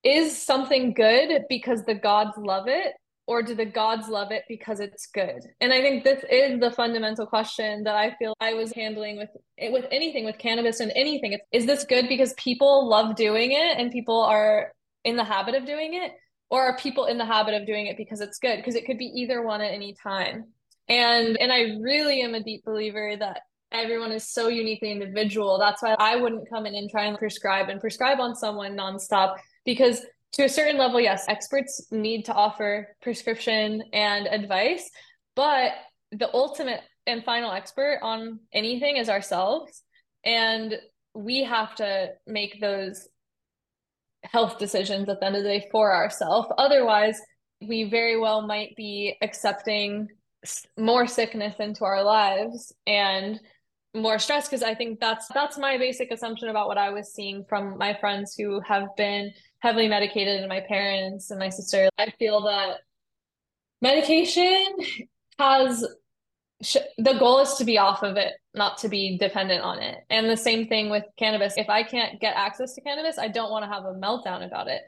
is 0.03 0.39
something 0.39 0.93
good 0.93 1.43
because 1.49 1.83
the 1.85 1.95
gods 1.95 2.38
love 2.38 2.67
it? 2.67 2.93
Or 3.27 3.41
do 3.41 3.55
the 3.55 3.65
gods 3.65 4.07
love 4.07 4.31
it 4.31 4.43
because 4.47 4.79
it's 4.79 5.07
good? 5.07 5.41
And 5.59 5.73
I 5.73 5.81
think 5.81 6.03
this 6.03 6.23
is 6.29 6.59
the 6.59 6.69
fundamental 6.69 7.25
question 7.25 7.83
that 7.85 7.95
I 7.95 8.15
feel 8.19 8.35
I 8.39 8.53
was 8.53 8.71
handling 8.71 9.17
with 9.17 9.29
with 9.71 9.88
anything, 9.89 10.25
with 10.25 10.38
cannabis 10.38 10.79
and 10.79 10.91
anything. 10.95 11.33
It's, 11.33 11.43
is 11.51 11.65
this 11.65 11.85
good 11.85 12.07
because 12.07 12.33
people 12.33 12.88
love 12.88 13.15
doing 13.15 13.51
it 13.51 13.79
and 13.79 13.89
people 13.91 14.21
are 14.21 14.73
in 15.05 15.15
the 15.15 15.23
habit 15.23 15.55
of 15.55 15.65
doing 15.65 15.95
it? 15.95 16.11
Or 16.55 16.61
are 16.61 16.77
people 16.77 17.07
in 17.07 17.17
the 17.17 17.25
habit 17.25 17.53
of 17.53 17.67
doing 17.67 17.87
it 17.87 17.97
because 17.97 18.21
it's 18.21 18.39
good? 18.39 18.55
Because 18.55 18.75
it 18.75 18.85
could 18.85 18.97
be 18.97 19.11
either 19.13 19.41
one 19.41 19.59
at 19.59 19.73
any 19.73 19.93
time. 20.01 20.45
And 20.87 21.35
and 21.35 21.51
I 21.51 21.75
really 21.81 22.21
am 22.21 22.33
a 22.33 22.41
deep 22.41 22.63
believer 22.63 23.17
that 23.19 23.41
everyone 23.73 24.13
is 24.13 24.31
so 24.31 24.47
uniquely 24.47 24.89
individual. 24.89 25.59
That's 25.59 25.81
why 25.81 25.97
I 25.99 26.15
wouldn't 26.15 26.49
come 26.49 26.65
in 26.65 26.73
and 26.73 26.89
try 26.89 27.07
and 27.07 27.17
prescribe 27.17 27.67
and 27.67 27.81
prescribe 27.81 28.21
on 28.21 28.37
someone 28.37 28.77
nonstop 28.77 29.35
because 29.65 30.05
to 30.31 30.45
a 30.45 30.49
certain 30.49 30.77
level, 30.77 31.01
yes, 31.01 31.25
experts 31.27 31.87
need 31.91 32.23
to 32.23 32.33
offer 32.33 32.95
prescription 33.01 33.83
and 33.91 34.25
advice, 34.25 34.89
but 35.35 35.73
the 36.13 36.33
ultimate 36.33 36.79
and 37.05 37.25
final 37.25 37.51
expert 37.51 37.99
on 38.01 38.39
anything 38.53 38.95
is 38.95 39.09
ourselves. 39.09 39.83
And 40.23 40.79
we 41.13 41.43
have 41.43 41.75
to 41.75 42.11
make 42.25 42.61
those 42.61 43.09
health 44.31 44.57
decisions 44.57 45.09
at 45.09 45.19
the 45.19 45.25
end 45.25 45.35
of 45.35 45.43
the 45.43 45.49
day 45.49 45.67
for 45.71 45.93
ourselves. 45.93 46.49
Otherwise, 46.57 47.19
we 47.61 47.83
very 47.85 48.19
well 48.19 48.45
might 48.45 48.75
be 48.75 49.15
accepting 49.21 50.07
more 50.77 51.07
sickness 51.07 51.55
into 51.59 51.85
our 51.85 52.03
lives 52.03 52.73
and 52.85 53.39
more 53.95 54.19
stress 54.19 54.47
because 54.47 54.61
I 54.61 54.75
think 54.75 54.99
that's 54.99 55.27
that's 55.33 55.57
my 55.57 55.77
basic 55.77 56.11
assumption 56.11 56.49
about 56.49 56.67
what 56.67 56.77
I 56.77 56.89
was 56.89 57.13
seeing 57.13 57.45
from 57.47 57.77
my 57.77 57.97
friends 57.99 58.35
who 58.38 58.59
have 58.61 58.88
been 58.97 59.31
heavily 59.59 59.88
medicated 59.88 60.41
and 60.41 60.49
my 60.49 60.61
parents 60.61 61.31
and 61.31 61.39
my 61.39 61.49
sister. 61.49 61.89
I 61.97 62.11
feel 62.19 62.41
that 62.43 62.79
medication 63.81 64.65
has 65.39 65.85
the 66.61 67.15
goal 67.19 67.39
is 67.39 67.55
to 67.55 67.65
be 67.65 67.77
off 67.77 68.01
of 68.03 68.17
it, 68.17 68.33
not 68.53 68.77
to 68.79 68.89
be 68.89 69.17
dependent 69.17 69.61
on 69.61 69.79
it. 69.79 69.97
And 70.09 70.29
the 70.29 70.37
same 70.37 70.67
thing 70.67 70.89
with 70.89 71.03
cannabis. 71.17 71.53
If 71.57 71.69
I 71.69 71.83
can't 71.83 72.19
get 72.21 72.35
access 72.35 72.73
to 72.75 72.81
cannabis, 72.81 73.17
I 73.17 73.27
don't 73.27 73.51
want 73.51 73.65
to 73.65 73.69
have 73.69 73.83
a 73.83 73.93
meltdown 73.93 74.45
about 74.45 74.67
it. 74.67 74.81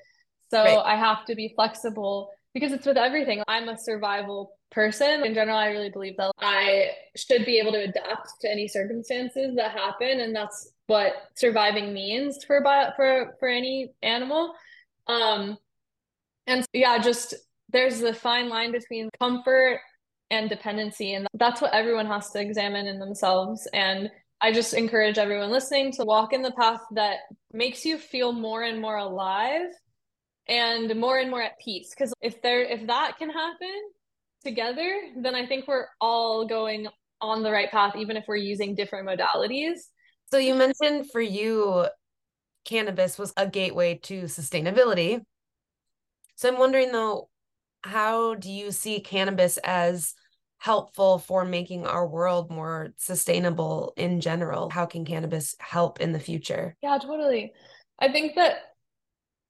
So 0.49 0.63
right. 0.63 0.77
I 0.77 0.95
have 0.95 1.25
to 1.25 1.35
be 1.35 1.51
flexible 1.55 2.29
because 2.53 2.71
it's 2.71 2.85
with 2.85 2.97
everything. 2.97 3.43
I'm 3.47 3.67
a 3.67 3.77
survival 3.77 4.53
person. 4.71 5.25
In 5.25 5.33
general, 5.33 5.57
I 5.57 5.67
really 5.67 5.89
believe 5.89 6.15
that 6.17 6.31
I 6.39 6.91
should 7.15 7.45
be 7.45 7.59
able 7.59 7.73
to 7.73 7.83
adapt 7.83 8.29
to 8.41 8.49
any 8.49 8.67
circumstances 8.67 9.55
that 9.55 9.71
happen, 9.71 10.21
and 10.21 10.35
that's 10.35 10.71
what 10.87 11.13
surviving 11.35 11.93
means 11.93 12.43
for 12.45 12.61
bio- 12.61 12.91
for 12.95 13.35
for 13.39 13.49
any 13.49 13.91
animal. 14.01 14.53
Um, 15.07 15.57
and 16.47 16.65
yeah, 16.73 16.97
just 16.97 17.33
there's 17.69 17.99
the 17.99 18.13
fine 18.13 18.47
line 18.47 18.71
between 18.71 19.09
comfort 19.19 19.81
and 20.31 20.49
dependency, 20.49 21.13
and 21.13 21.27
that's 21.33 21.61
what 21.61 21.73
everyone 21.73 22.07
has 22.07 22.29
to 22.31 22.41
examine 22.41 22.87
in 22.87 22.99
themselves. 22.99 23.67
And 23.73 24.09
I 24.41 24.51
just 24.51 24.73
encourage 24.73 25.17
everyone 25.17 25.51
listening 25.51 25.91
to 25.93 26.05
walk 26.05 26.33
in 26.33 26.41
the 26.41 26.51
path 26.51 26.81
that 26.91 27.17
makes 27.53 27.85
you 27.85 27.97
feel 27.97 28.31
more 28.33 28.63
and 28.63 28.81
more 28.81 28.97
alive 28.97 29.69
and 30.47 30.95
more 30.95 31.17
and 31.19 31.29
more 31.29 31.41
at 31.41 31.59
peace 31.59 31.89
because 31.89 32.13
if 32.21 32.41
there 32.41 32.61
if 32.63 32.87
that 32.87 33.17
can 33.17 33.29
happen 33.29 33.81
together 34.43 35.01
then 35.17 35.35
i 35.35 35.45
think 35.45 35.67
we're 35.67 35.87
all 35.99 36.47
going 36.47 36.87
on 37.19 37.43
the 37.43 37.51
right 37.51 37.69
path 37.71 37.95
even 37.95 38.15
if 38.15 38.23
we're 38.27 38.35
using 38.35 38.75
different 38.75 39.07
modalities 39.07 39.79
So 40.31 40.37
you 40.37 40.55
mentioned 40.55 41.09
for 41.11 41.21
you, 41.21 41.87
cannabis 42.65 43.17
was 43.17 43.33
a 43.37 43.47
gateway 43.47 43.95
to 44.03 44.23
sustainability. 44.23 45.21
So 46.35 46.49
I'm 46.49 46.59
wondering 46.59 46.91
though, 46.91 47.29
how 47.87 48.35
do 48.35 48.51
you 48.51 48.71
see 48.71 48.99
cannabis 48.99 49.57
as 49.63 50.13
helpful 50.57 51.19
for 51.19 51.45
making 51.45 51.85
our 51.85 52.05
world 52.05 52.51
more 52.51 52.93
sustainable 52.97 53.93
in 53.95 54.19
general? 54.21 54.69
How 54.69 54.85
can 54.85 55.05
cannabis 55.05 55.55
help 55.59 56.01
in 56.01 56.11
the 56.11 56.19
future? 56.19 56.75
Yeah, 56.81 56.97
totally. 56.97 57.53
I 57.99 58.11
think 58.11 58.35
that 58.35 58.57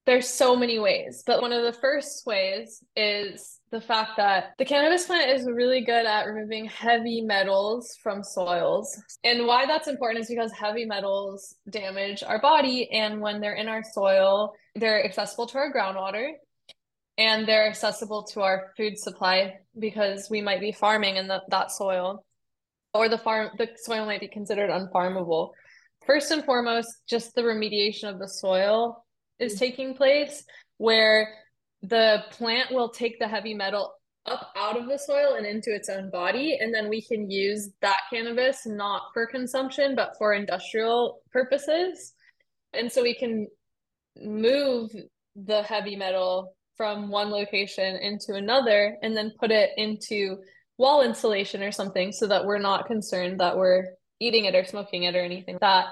there's 0.06 0.30
so 0.30 0.56
many 0.56 0.80
ways, 0.80 1.24
but 1.28 1.42
one 1.42 1.52
of 1.52 1.64
the 1.64 1.74
first 1.74 2.26
ways 2.26 2.82
is 2.96 3.60
the 3.72 3.82
fact 3.82 4.12
that 4.16 4.54
the 4.58 4.64
cannabis 4.64 5.06
plant 5.06 5.30
is 5.30 5.46
really 5.46 5.82
good 5.84 6.06
at 6.06 6.28
removing 6.28 6.64
heavy 6.66 7.22
metals 7.22 7.98
from 8.02 8.24
soils. 8.24 9.02
And 9.26 9.46
why 9.46 9.66
that's 9.66 9.90
important 9.90 10.22
is 10.22 10.30
because 10.30 10.54
heavy 10.54 10.86
metals 10.86 11.56
damage 11.70 12.24
our 12.24 12.40
body. 12.40 12.90
And 12.92 13.20
when 13.20 13.42
they're 13.42 13.56
in 13.56 13.68
our 13.68 13.84
soil, 13.84 14.54
they're 14.76 15.04
accessible 15.04 15.48
to 15.48 15.58
our 15.58 15.74
groundwater 15.74 16.30
and 17.18 17.48
they're 17.48 17.68
accessible 17.68 18.24
to 18.24 18.42
our 18.42 18.74
food 18.78 18.98
supply 18.98 19.56
because 19.80 20.30
we 20.30 20.42
might 20.42 20.60
be 20.60 20.72
farming 20.72 21.16
in 21.18 21.28
the, 21.28 21.42
that 21.50 21.72
soil. 21.72 22.24
Or 22.94 23.10
the 23.10 23.18
farm 23.18 23.50
the 23.58 23.70
soil 23.76 24.06
might 24.06 24.22
be 24.22 24.28
considered 24.28 24.70
unfarmable. 24.70 25.52
First 26.06 26.32
and 26.32 26.44
foremost 26.46 26.90
just 27.08 27.36
the 27.36 27.42
remediation 27.42 28.10
of 28.10 28.20
the 28.20 28.30
soil 28.30 29.04
is 29.40 29.54
mm-hmm. 29.54 29.60
taking 29.60 29.94
place 29.96 30.44
where 30.78 31.34
the 31.82 32.24
plant 32.32 32.72
will 32.72 32.90
take 32.90 33.20
the 33.20 33.28
heavy 33.28 33.54
metal 33.54 33.94
up 34.26 34.52
out 34.56 34.78
of 34.78 34.88
the 34.88 34.98
soil 34.98 35.36
and 35.36 35.46
into 35.46 35.74
its 35.74 35.90
own 35.90 36.10
body 36.10 36.58
and 36.60 36.74
then 36.74 36.90
we 36.90 37.02
can 37.02 37.32
use 37.32 37.70
that 37.82 37.98
cannabis 38.12 38.66
not 38.66 39.04
for 39.14 39.26
consumption 39.26 39.96
but 39.96 40.14
for 40.18 40.34
industrial 40.34 41.22
purposes. 41.32 42.14
And 42.74 42.92
so 42.92 43.02
we 43.02 43.16
can 43.16 43.48
move 44.22 44.92
the 45.36 45.62
heavy 45.64 45.96
metal 45.96 46.57
from 46.78 47.10
one 47.10 47.32
location 47.32 47.96
into 47.98 48.36
another 48.36 48.98
and 49.02 49.18
then 49.18 49.34
put 49.40 49.52
it 49.52 49.72
into 49.78 50.38
wall 50.78 51.02
insulation 51.02 51.64
or 51.64 51.72
something 51.72 52.12
so 52.12 52.28
that 52.28 52.46
we're 52.46 52.60
not 52.60 52.86
concerned 52.86 53.40
that 53.40 53.58
we're 53.58 53.86
eating 54.20 54.46
it 54.46 54.56
or 54.56 54.64
smoking 54.64 55.04
it 55.04 55.16
or 55.16 55.20
anything 55.20 55.56
like 55.56 55.62
that. 55.62 55.88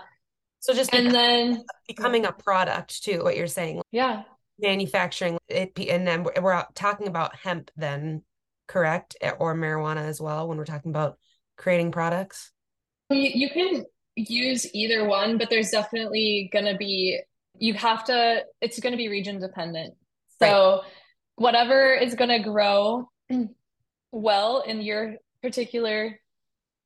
So 0.60 0.74
just 0.74 0.94
and 0.94 1.12
then 1.12 1.64
becoming 1.88 2.26
a 2.26 2.32
product 2.32 3.04
too, 3.04 3.24
what 3.24 3.36
you're 3.36 3.48
saying. 3.48 3.82
Yeah. 3.92 4.24
Manufacturing 4.60 5.38
it 5.50 5.78
and 5.90 6.08
then 6.08 6.26
we're 6.42 6.64
talking 6.76 7.08
about 7.08 7.36
hemp 7.36 7.72
then, 7.76 8.24
correct? 8.68 9.16
Or 9.40 9.56
marijuana 9.56 10.08
as 10.08 10.22
well 10.22 10.48
when 10.48 10.58
we're 10.58 10.66
talking 10.66 10.92
about 10.92 11.18
creating 11.58 11.92
products. 11.92 12.52
You, 13.10 13.30
you 13.34 13.50
can 13.50 13.86
use 14.16 14.74
either 14.74 15.06
one, 15.06 15.38
but 15.38 15.50
there's 15.50 15.72
definitely 15.72 16.50
going 16.54 16.66
to 16.66 16.78
be 16.78 17.20
you 17.58 17.74
have 17.74 18.04
to 18.06 18.44
it's 18.62 18.80
going 18.80 18.92
to 18.92 18.98
be 18.98 19.08
region 19.08 19.40
dependent 19.40 19.94
so 20.42 20.82
right. 20.82 20.92
whatever 21.36 21.94
is 21.94 22.16
going 22.16 22.30
to 22.30 22.40
grow 22.40 23.10
well 24.12 24.62
in 24.62 24.82
your 24.82 25.16
particular 25.42 26.20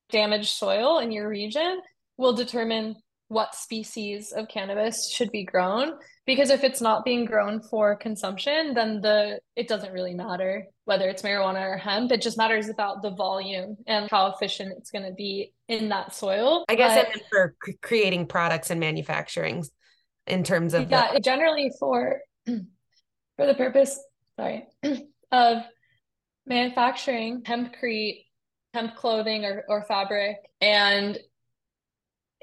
damaged 0.10 0.50
soil 0.50 1.00
in 1.00 1.12
your 1.12 1.30
region 1.30 1.82
will 2.18 2.34
determine 2.34 2.96
what 3.30 3.54
species 3.54 4.32
of 4.32 4.48
cannabis 4.48 5.10
should 5.10 5.32
be 5.32 5.46
grown. 5.46 5.94
Because 6.26 6.50
if 6.50 6.64
it's 6.64 6.82
not 6.82 7.06
being 7.06 7.26
grown 7.26 7.62
for 7.62 7.96
consumption 7.96 8.74
then 8.74 9.02
the 9.02 9.40
it 9.56 9.68
doesn't 9.68 9.94
really 9.94 10.16
matter 10.16 10.66
whether 10.86 11.08
it's 11.08 11.22
marijuana 11.22 11.62
or 11.62 11.78
hemp. 11.78 12.12
It 12.12 12.22
just 12.22 12.38
matters 12.38 12.68
about 12.68 13.04
the 13.04 13.12
volume 13.12 13.78
and 13.86 14.10
how 14.10 14.32
efficient 14.32 14.74
it's 14.78 14.90
going 14.90 15.06
to 15.06 15.14
be 15.14 15.54
in 15.68 15.90
that 15.90 16.16
soil. 16.16 16.66
I 16.68 16.76
guess 16.76 17.06
but, 17.14 17.22
for 17.30 17.56
creating 17.82 18.26
products 18.26 18.72
and 18.72 18.80
manufacturing 18.80 19.64
in 20.26 20.44
terms 20.44 20.74
of 20.74 20.90
yeah 20.90 21.14
the- 21.14 21.20
generally 21.20 21.72
for 21.80 22.22
for 23.40 23.46
the 23.46 23.54
purpose, 23.54 23.98
sorry, 24.36 24.68
of 25.32 25.64
manufacturing 26.46 27.42
hempcrete, 27.44 28.26
hemp 28.74 28.98
clothing 28.98 29.46
or, 29.46 29.64
or 29.70 29.84
fabric, 29.84 30.36
and 30.60 31.18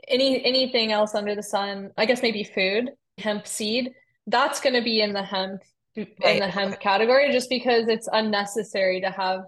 any 0.08 0.42
anything 0.42 0.92
else 0.92 1.14
under 1.14 1.34
the 1.34 1.42
sun, 1.42 1.90
I 1.98 2.06
guess 2.06 2.22
maybe 2.22 2.44
food, 2.44 2.92
hemp 3.18 3.46
seed, 3.46 3.90
that's 4.26 4.60
going 4.60 4.74
to 4.74 4.80
be 4.80 5.02
in 5.02 5.12
the 5.12 5.22
hemp 5.22 5.60
right. 5.98 6.16
in 6.24 6.38
the 6.38 6.48
hemp 6.48 6.80
category 6.80 7.30
just 7.30 7.50
because 7.50 7.88
it's 7.88 8.08
unnecessary 8.10 9.02
to 9.02 9.10
have 9.10 9.40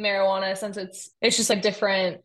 marijuana 0.00 0.56
since 0.56 0.76
it's 0.76 1.10
it's 1.20 1.36
just 1.36 1.50
like 1.50 1.60
different 1.60 2.22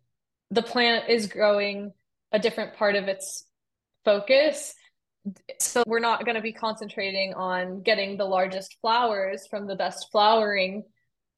the 0.51 0.61
plant 0.61 1.09
is 1.09 1.27
growing 1.27 1.91
a 2.31 2.39
different 2.39 2.75
part 2.75 2.95
of 2.95 3.09
its 3.09 3.45
focus 4.05 4.75
so 5.59 5.83
we're 5.87 5.99
not 5.99 6.25
going 6.25 6.35
to 6.35 6.41
be 6.41 6.53
concentrating 6.53 7.33
on 7.33 7.81
getting 7.81 8.17
the 8.17 8.25
largest 8.25 8.77
flowers 8.81 9.47
from 9.47 9.67
the 9.67 9.75
best 9.75 10.07
flowering 10.11 10.83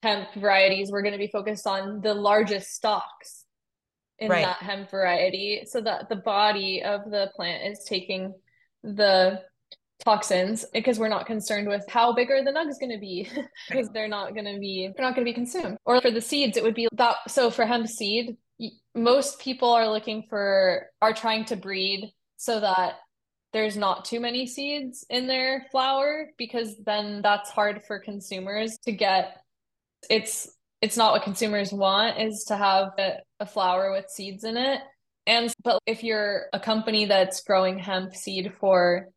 hemp 0.04 0.28
varieties 0.36 0.92
we're 0.92 1.02
going 1.02 1.14
to 1.14 1.18
be 1.18 1.28
focused 1.28 1.66
on 1.66 2.02
the 2.02 2.14
largest 2.14 2.74
stalks 2.74 3.46
in 4.20 4.30
right. 4.30 4.46
that 4.46 4.58
hemp 4.58 4.90
variety 4.90 5.64
so 5.66 5.82
that 5.82 6.10
the 6.10 6.16
body 6.16 6.84
of 6.84 7.10
the 7.10 7.32
plant 7.36 7.64
is 7.66 7.86
taking 7.88 8.34
the 8.84 9.42
toxins 10.04 10.66
because 10.74 11.00
we're 11.00 11.08
not 11.08 11.26
concerned 11.26 11.68
with 11.68 11.84
how 11.90 12.14
big 12.14 12.30
are 12.30 12.44
the 12.44 12.52
nugs 12.52 12.80
going 12.80 12.92
to 12.92 13.00
be 13.00 13.28
because 13.70 13.90
they're 13.90 14.08
not 14.08 14.34
going 14.34 14.46
to 14.46 14.60
be 14.60 14.92
they're 14.96 15.06
not 15.06 15.16
going 15.16 15.26
to 15.26 15.30
be 15.30 15.34
consumed 15.34 15.78
or 15.86 16.00
for 16.02 16.12
the 16.12 16.22
seeds 16.22 16.58
it 16.58 16.64
would 16.64 16.76
be 16.76 16.88
that 16.94 17.16
so 17.28 17.50
for 17.50 17.66
hemp 17.66 17.88
seed 17.88 18.38
most 18.96 19.40
people 19.40 19.70
are 19.70 19.90
looking 19.90 20.24
for 20.30 20.88
are 21.02 21.14
trying 21.14 21.46
to 21.46 21.56
breed 21.56 22.12
so 22.38 22.60
that 22.60 22.96
there's 23.58 23.76
not 23.76 24.06
too 24.06 24.20
many 24.20 24.46
seeds 24.46 25.04
in 25.10 25.26
their 25.26 25.66
flower 25.72 26.30
because 26.38 26.76
then 26.86 27.24
that's 27.24 27.50
hard 27.50 27.82
for 27.88 27.98
consumers 27.98 28.78
to 28.86 28.92
get. 28.92 29.42
It's 30.12 30.48
it's 30.80 30.96
not 30.96 31.14
what 31.14 31.24
consumers 31.24 31.74
want 31.74 32.20
is 32.20 32.44
to 32.50 32.56
have 32.56 32.90
a, 33.00 33.14
a 33.40 33.48
flower 33.48 33.92
with 33.92 34.12
seeds 34.12 34.44
in 34.44 34.58
it. 34.58 34.80
And 35.26 35.52
but 35.64 35.80
if 35.88 36.04
you're 36.04 36.50
a 36.54 36.60
company 36.60 37.06
that's 37.06 37.42
growing 37.42 37.80
hemp 37.80 38.16
seed 38.16 38.54
for 38.60 39.08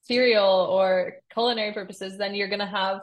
cereal 0.00 0.66
or 0.70 1.16
culinary 1.30 1.74
purposes 1.74 2.16
then 2.16 2.34
you're 2.34 2.48
going 2.48 2.60
to 2.60 2.64
have 2.64 3.00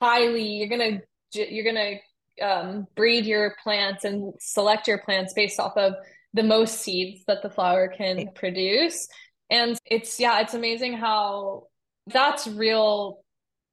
highly 0.00 0.54
you're 0.54 0.74
going 0.74 1.02
to 1.34 1.52
you're 1.52 1.70
going 1.70 1.98
to 2.38 2.42
um, 2.42 2.86
breed 2.96 3.26
your 3.26 3.54
plants 3.62 4.04
and 4.04 4.32
select 4.40 4.88
your 4.88 4.96
plants 4.96 5.34
based 5.34 5.60
off 5.60 5.76
of 5.76 5.92
the 6.32 6.42
most 6.42 6.80
seeds 6.80 7.22
that 7.26 7.42
the 7.42 7.50
flower 7.50 7.88
can 7.88 8.30
produce 8.34 9.06
and 9.50 9.78
it's, 9.84 10.18
yeah, 10.18 10.40
it's 10.40 10.54
amazing 10.54 10.94
how 10.94 11.64
that's 12.06 12.46
real 12.46 13.22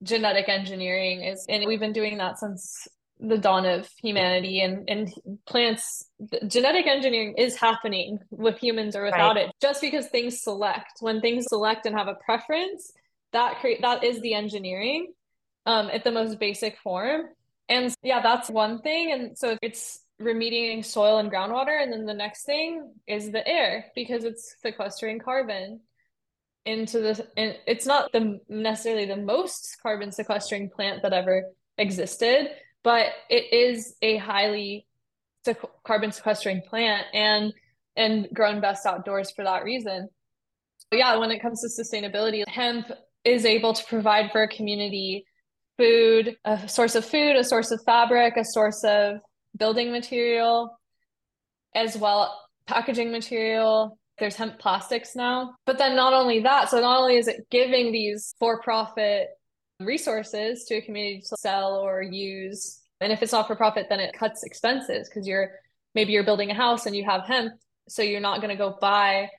genetic 0.04 0.50
engineering 0.50 1.24
is. 1.24 1.46
And 1.50 1.66
we've 1.66 1.80
been 1.80 1.94
doing 1.94 2.18
that 2.18 2.40
since 2.40 2.88
the 3.20 3.38
dawn 3.38 3.66
of 3.66 3.90
humanity 4.02 4.62
and, 4.62 4.90
and 4.90 5.14
plants 5.46 6.06
genetic 6.48 6.88
engineering 6.88 7.34
is 7.38 7.58
happening 7.58 8.18
with 8.32 8.58
humans 8.58 8.96
or 8.96 9.04
without 9.04 9.36
right. 9.36 9.48
it 9.48 9.56
just 9.62 9.82
because 9.82 10.08
things 10.08 10.42
select 10.42 10.94
when 11.02 11.20
things 11.20 11.46
select 11.50 11.86
and 11.86 11.98
have 11.98 12.08
a 12.08 12.16
preference 12.24 12.94
that 13.34 13.60
create 13.60 13.82
that 13.82 14.04
is 14.06 14.22
the 14.22 14.34
engineering 14.34 15.12
um 15.66 15.90
at 15.92 16.06
the 16.06 16.12
most 16.12 16.40
basic 16.40 16.78
form 16.78 17.24
and 17.68 17.94
yeah 18.04 18.22
that's 18.22 18.50
one 18.50 18.80
thing 18.82 19.12
and 19.12 19.38
so 19.38 19.58
it's 19.62 20.00
remediating 20.22 20.84
soil 20.84 21.18
and 21.18 21.32
groundwater. 21.32 21.82
And 21.82 21.92
then 21.92 22.06
the 22.06 22.14
next 22.14 22.46
thing 22.46 22.94
is 23.08 23.32
the 23.32 23.48
air 23.48 23.86
because 23.96 24.24
it's 24.24 24.56
sequestering 24.62 25.20
carbon 25.20 25.82
into 26.66 27.00
the 27.00 27.28
and 27.38 27.56
it's 27.66 27.86
not 27.86 28.12
the 28.12 28.40
necessarily 28.50 29.06
the 29.06 29.16
most 29.16 29.78
carbon 29.82 30.12
sequestering 30.12 30.70
plant 30.70 31.02
that 31.04 31.14
ever 31.14 31.46
existed, 31.78 32.50
but 32.84 33.08
it 33.30 33.54
is 33.54 33.96
a 34.02 34.18
highly 34.18 34.86
carbon 35.84 36.12
sequestering 36.12 36.62
plant 36.70 37.06
and 37.14 37.54
and 37.96 38.28
grown 38.34 38.62
best 38.62 38.86
outdoors 38.86 39.32
for 39.32 39.44
that 39.44 39.64
reason. 39.64 40.10
But 40.92 40.98
yeah, 40.98 41.16
when 41.18 41.32
it 41.32 41.42
comes 41.42 41.62
to 41.62 41.82
sustainability, 41.82 42.44
hemp 42.48 42.88
is 43.24 43.46
able 43.46 43.74
to 43.74 43.84
provide 43.86 44.32
for 44.32 44.44
a 44.44 44.48
community 44.48 45.26
food, 45.78 46.38
a 46.46 46.68
source 46.68 46.96
of 46.96 47.06
food, 47.06 47.36
a 47.36 47.44
source 47.44 47.72
of 47.72 47.82
fabric, 47.86 48.36
a 48.38 48.44
source 48.44 48.84
of 48.84 49.20
building 49.60 49.92
material, 49.92 50.80
as 51.76 51.98
well 51.98 52.40
packaging 52.68 53.12
material. 53.12 53.98
There's 54.18 54.36
hemp 54.36 54.60
plastics 54.60 55.16
now. 55.16 55.56
But 55.66 55.78
then 55.78 55.96
not 55.96 56.14
only 56.14 56.42
that, 56.42 56.70
so 56.70 56.82
not 56.82 57.00
only 57.00 57.18
is 57.18 57.28
it 57.28 57.48
giving 57.50 57.92
these 57.92 58.36
for-profit 58.40 59.30
resources 59.80 60.66
to 60.66 60.76
a 60.76 60.82
community 60.82 61.22
to 61.30 61.38
sell 61.38 61.76
or 61.76 62.02
use, 62.02 62.82
and 63.00 63.14
if 63.14 63.24
it's 63.24 63.32
not 63.32 63.48
for 63.48 63.56
profit, 63.56 63.88
then 63.88 64.02
it 64.02 64.18
cuts 64.18 64.44
expenses 64.44 65.08
because 65.08 65.26
you're 65.26 65.52
maybe 65.96 66.12
you're 66.12 66.26
building 66.26 66.52
a 66.52 66.54
house 66.54 66.86
and 66.86 66.96
you 66.96 67.06
have 67.06 67.26
hemp, 67.26 67.54
so 67.88 68.02
you're 68.02 68.20
not 68.20 68.42
going 68.42 68.50
to 68.50 68.58
go 68.58 68.78
buy 68.82 69.30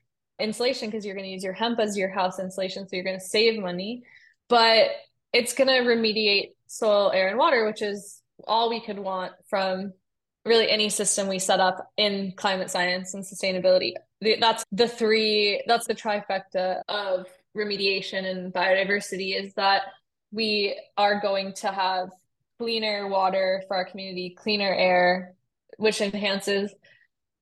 insulation 0.41 0.89
because 0.89 1.05
you're 1.05 1.15
going 1.15 1.27
to 1.27 1.33
use 1.33 1.45
your 1.45 1.53
hemp 1.53 1.79
as 1.79 1.97
your 1.97 2.09
house 2.09 2.39
insulation, 2.41 2.89
so 2.89 2.97
you're 2.97 3.05
going 3.05 3.19
to 3.19 3.25
save 3.25 3.61
money. 3.61 4.03
But 4.49 4.89
it's 5.33 5.53
going 5.53 5.69
to 5.69 5.89
remediate 5.89 6.53
soil, 6.67 7.13
air, 7.13 7.29
and 7.29 7.39
water, 7.39 7.67
which 7.67 7.83
is 7.83 8.21
all 8.49 8.71
we 8.71 8.81
could 8.81 8.99
want 8.99 9.33
from 9.49 9.93
really 10.45 10.71
any 10.71 10.89
system 10.89 11.29
we 11.29 11.39
set 11.39 11.61
up 11.61 11.91
in 11.97 12.33
climate 12.37 12.71
science 12.71 13.15
and 13.15 13.25
sustainability 13.25 13.93
that's 14.41 14.65
the 14.73 14.89
three 14.89 15.63
that's 15.67 15.87
the 15.87 15.95
trifecta 15.95 16.81
of 16.89 17.27
remediation 17.57 18.25
and 18.25 18.53
biodiversity 18.53 19.39
is 19.39 19.53
that 19.55 19.83
we 20.33 20.79
are 20.97 21.21
going 21.21 21.53
to 21.53 21.69
have 21.69 22.09
cleaner 22.59 23.09
water 23.09 23.63
for 23.67 23.77
our 23.77 23.85
community 23.85 24.35
cleaner 24.39 24.73
air 24.75 25.35
which 25.79 26.01
enhances 26.01 26.73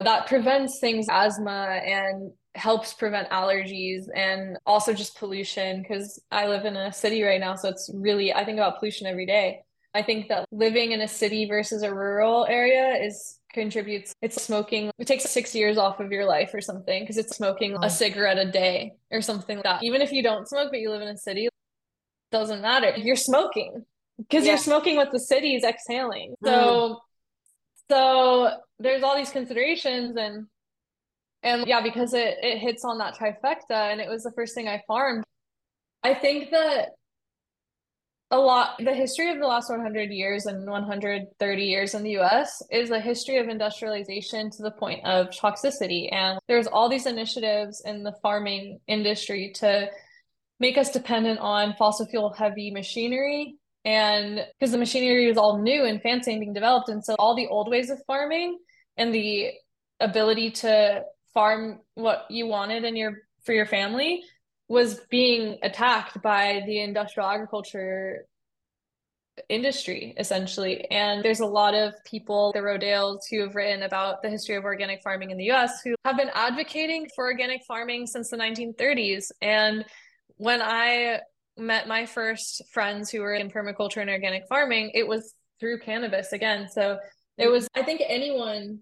that 0.01 0.27
prevents 0.27 0.79
things 0.81 1.07
asthma 1.11 1.81
and 1.85 2.33
helps 2.55 2.93
prevent 2.93 3.29
allergies 3.31 4.05
and 4.15 4.59
also 4.67 4.93
just 4.93 5.17
pollution 5.17 5.83
because 5.83 6.21
I 6.31 6.49
live 6.49 6.65
in 6.65 6.77
a 6.77 6.93
city 6.93 7.23
right 7.23 7.41
now 7.41 7.55
so 7.55 7.69
it's 7.69 7.91
really 7.95 8.33
I 8.35 8.45
think 8.45 8.59
about 8.59 8.79
pollution 8.79 9.07
every 9.07 9.27
day. 9.27 9.63
I 9.99 10.03
think 10.03 10.29
that 10.29 10.47
living 10.53 10.93
in 10.93 11.01
a 11.01 11.09
city 11.09 11.47
versus 11.47 11.83
a 11.83 11.93
rural 11.93 12.47
area 12.49 12.95
is 13.03 13.39
contributes 13.53 14.13
it's 14.21 14.41
smoking 14.43 14.91
it 14.99 15.07
takes 15.07 15.25
6 15.25 15.55
years 15.55 15.79
off 15.79 16.01
of 16.01 16.13
your 16.13 16.27
life 16.27 16.51
or 16.53 16.61
something 16.61 17.03
because 17.03 17.17
it's 17.17 17.35
smoking 17.35 17.77
a 17.83 17.91
cigarette 17.91 18.39
a 18.39 18.49
day 18.51 18.93
or 19.11 19.21
something 19.21 19.57
like 19.57 19.65
that. 19.65 19.83
Even 19.83 20.01
if 20.03 20.13
you 20.13 20.23
don't 20.23 20.47
smoke 20.47 20.69
but 20.71 20.81
you 20.81 20.91
live 20.91 21.03
in 21.03 21.09
a 21.09 21.17
city 21.17 21.49
doesn't 22.31 22.63
matter. 22.63 22.93
You're 22.97 23.17
smoking 23.17 23.85
because 24.19 24.45
yeah. 24.45 24.53
you're 24.53 24.59
smoking 24.59 24.97
what 24.97 25.11
the 25.11 25.19
city 25.19 25.57
is 25.57 25.65
exhaling. 25.65 26.35
So 26.45 26.53
mm. 26.53 26.97
so 27.91 28.51
there's 28.79 29.03
all 29.03 29.17
these 29.17 29.31
considerations 29.31 30.17
and 30.17 30.47
and 31.43 31.67
yeah 31.67 31.81
because 31.81 32.15
it 32.15 32.37
it 32.43 32.59
hits 32.59 32.85
on 32.85 32.99
that 32.99 33.17
trifecta 33.17 33.91
and 33.93 34.01
it 34.01 34.09
was 34.09 34.23
the 34.23 34.33
first 34.33 34.55
thing 34.55 34.67
i 34.69 34.83
farmed 34.87 35.25
i 36.03 36.13
think 36.13 36.51
that 36.51 36.91
a 38.31 38.39
lot 38.39 38.75
the 38.79 38.93
history 38.93 39.31
of 39.31 39.39
the 39.39 39.47
last 39.47 39.71
100 39.71 40.11
years 40.11 40.47
and 40.47 40.69
130 40.69 41.63
years 41.63 41.95
in 41.95 42.03
the 42.03 42.19
US 42.19 42.63
is 42.71 42.91
a 42.91 43.01
history 43.01 43.39
of 43.39 43.49
industrialization 43.49 44.51
to 44.51 44.63
the 44.63 44.71
point 44.71 45.05
of 45.07 45.29
toxicity. 45.31 46.13
And 46.13 46.39
there's 46.47 46.67
all 46.67 46.89
these 46.89 47.07
initiatives 47.07 47.83
in 47.87 48.03
the 48.03 48.13
farming 48.23 48.81
industry 48.87 49.53
to 49.57 49.91
make 50.61 50.77
us 50.77 50.91
dependent 50.91 51.39
on 51.41 51.75
fossil 51.79 52.07
fuel 52.07 52.33
heavy 52.33 52.71
machinery. 52.71 53.57
And 53.85 54.45
because 54.59 54.73
the 54.73 54.79
machinery 54.79 55.31
is 55.31 55.39
all 55.39 55.63
new 55.63 55.85
and 55.85 56.03
fancy 56.03 56.33
and 56.33 56.41
being 56.41 56.53
developed. 56.53 56.91
And 56.91 57.03
so 57.03 57.15
all 57.19 57.35
the 57.35 57.47
old 57.47 57.71
ways 57.71 57.89
of 57.89 58.03
farming 58.07 58.59
and 58.99 59.15
the 59.15 59.53
ability 60.01 60.51
to 60.51 61.03
farm 61.33 61.81
what 61.95 62.27
you 62.29 62.47
wanted 62.47 62.85
in 62.85 62.95
your 62.95 63.23
for 63.45 63.55
your 63.55 63.67
family 63.67 64.23
was 64.69 65.01
being 65.11 65.59
attacked 65.63 66.21
by 66.23 66.63
the 66.67 66.81
industrial 66.81 67.29
agriculture 67.29 68.27
industry 69.49 70.15
essentially. 70.19 70.91
And 70.91 71.25
there's 71.25 71.41
a 71.41 71.47
lot 71.47 71.75
of 71.75 71.95
people 72.05 72.53
the 72.53 72.61
Rodales 72.61 73.21
who 73.31 73.41
have 73.41 73.55
written 73.55 73.83
about 73.83 74.23
the 74.23 74.29
history 74.29 74.57
of 74.57 74.65
organic 74.65 75.03
farming 75.03 75.31
in 75.31 75.39
the 75.39 75.51
US 75.53 75.81
who 75.83 75.95
have 76.05 76.17
been 76.17 76.31
advocating 76.35 77.09
for 77.15 77.27
organic 77.27 77.63
farming 77.65 78.07
since 78.07 78.31
the 78.31 78.37
1930s 78.37 79.31
and 79.41 79.85
when 80.37 80.61
I 80.63 81.21
met 81.57 81.89
my 81.89 82.07
first 82.07 82.63
friends 82.73 83.11
who 83.11 83.21
were 83.21 83.35
in 83.35 83.51
permaculture 83.51 84.01
and 84.01 84.11
organic 84.11 84.47
farming 84.49 84.91
it 84.95 85.07
was 85.07 85.35
through 85.61 85.81
cannabis 85.81 86.33
again. 86.33 86.69
So 86.69 86.99
it 87.37 87.49
was 87.49 87.69
I 87.75 87.83
think 87.83 88.03
anyone 88.07 88.81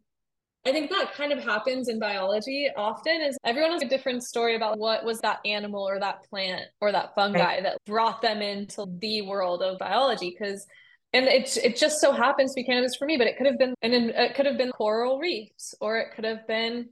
I 0.67 0.73
think 0.73 0.91
that 0.91 1.15
kind 1.15 1.33
of 1.33 1.45
happens 1.45 1.89
in 1.89 2.01
biology 2.01 2.69
often 2.77 3.23
is 3.23 3.39
everyone 3.45 3.71
has 3.71 3.83
a 3.83 3.89
different 3.89 4.25
story 4.25 4.57
about 4.57 4.79
what 4.79 5.05
was 5.05 5.21
that 5.21 5.39
animal 5.45 5.89
or 5.89 6.01
that 6.01 6.25
plant 6.29 6.63
or 6.81 6.91
that 6.91 7.15
fungi 7.15 7.39
right. 7.39 7.63
that 7.63 7.79
brought 7.87 8.21
them 8.21 8.43
into 8.43 8.85
the 8.99 9.23
world 9.23 9.63
of 9.63 9.79
biology 9.79 10.35
because 10.37 10.67
and 11.13 11.27
it 11.27 11.57
it 11.63 11.77
just 11.77 12.01
so 12.01 12.11
happens 12.11 12.53
to 12.53 12.61
be 12.61 12.65
cannabis 12.65 12.97
for 12.97 13.07
me 13.07 13.17
but 13.17 13.29
it 13.29 13.37
could 13.37 13.47
have 13.47 13.59
been 13.59 13.75
and 13.81 13.95
it 13.95 14.35
could 14.35 14.45
have 14.45 14.59
been 14.59 14.73
coral 14.73 15.21
reefs 15.21 15.73
or 15.81 15.99
it 15.99 16.09
could 16.17 16.25
have 16.25 16.45
been 16.49 16.89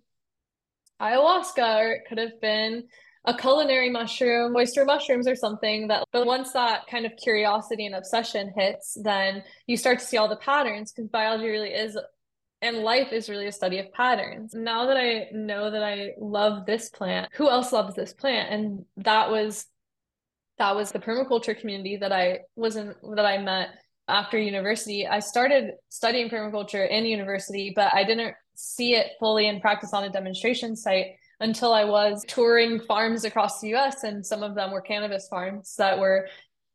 ayahuasca 1.03 1.81
or 1.81 1.91
it 1.91 2.03
could 2.09 2.19
have 2.19 2.41
been 2.41 2.85
a 3.27 3.37
culinary 3.37 3.89
mushroom, 3.89 4.55
oyster 4.55 4.85
mushrooms 4.85 5.27
or 5.27 5.35
something 5.35 5.89
that 5.89 6.05
but 6.13 6.27
once 6.27 6.53
that 6.53 6.87
kind 6.87 7.07
of 7.07 7.13
curiosity 7.17 7.87
and 7.87 7.95
obsession 7.95 8.53
hits, 8.55 8.99
then 9.03 9.43
you 9.67 9.77
start 9.77 9.99
to 9.99 10.05
see 10.05 10.19
all 10.19 10.29
the 10.29 10.37
patterns 10.37 10.93
because 10.93 11.09
biology 11.09 11.49
really 11.49 11.71
is 11.71 11.97
and 12.65 12.79
life 12.79 13.13
is 13.13 13.29
really 13.29 13.47
a 13.47 13.53
study 13.53 13.79
of 13.79 13.93
patterns. 13.93 14.55
Now 14.55 14.87
that 14.87 14.97
I 14.97 15.29
know 15.33 15.71
that 15.71 15.83
I 15.83 16.13
love 16.19 16.65
this 16.65 16.89
plant, 16.89 17.29
who 17.35 17.51
else 17.51 17.73
loves 17.73 17.95
this 17.95 18.15
plant? 18.15 18.51
And 18.51 18.85
that 18.97 19.31
was 19.31 19.67
that 20.59 20.75
was 20.75 20.91
the 20.91 20.99
permaculture 20.99 21.59
community 21.59 21.97
that 21.99 22.13
I 22.13 22.41
was 22.57 22.77
in 22.77 22.95
that 23.17 23.27
I 23.27 23.39
met 23.39 23.69
after 24.09 24.39
university. 24.39 25.07
I 25.07 25.19
started 25.19 25.73
studying 25.91 26.31
permaculture 26.31 26.89
in 26.89 27.05
university, 27.05 27.73
but 27.77 27.93
I 27.95 28.03
didn't 28.03 28.35
see 28.55 28.95
it 28.95 29.13
fully 29.19 29.47
in 29.47 29.61
practice 29.61 29.93
on 29.93 30.05
a 30.05 30.11
demonstration 30.11 30.75
site 30.75 31.17
until 31.41 31.75
I 31.75 31.85
was 31.85 32.25
touring 32.27 32.81
farms 32.81 33.25
across 33.25 33.61
the 33.61 33.75
US 33.75 34.05
and 34.05 34.25
some 34.25 34.43
of 34.43 34.55
them 34.55 34.71
were 34.71 34.81
cannabis 34.81 35.29
farms 35.29 35.75
that 35.77 35.99
were 35.99 36.29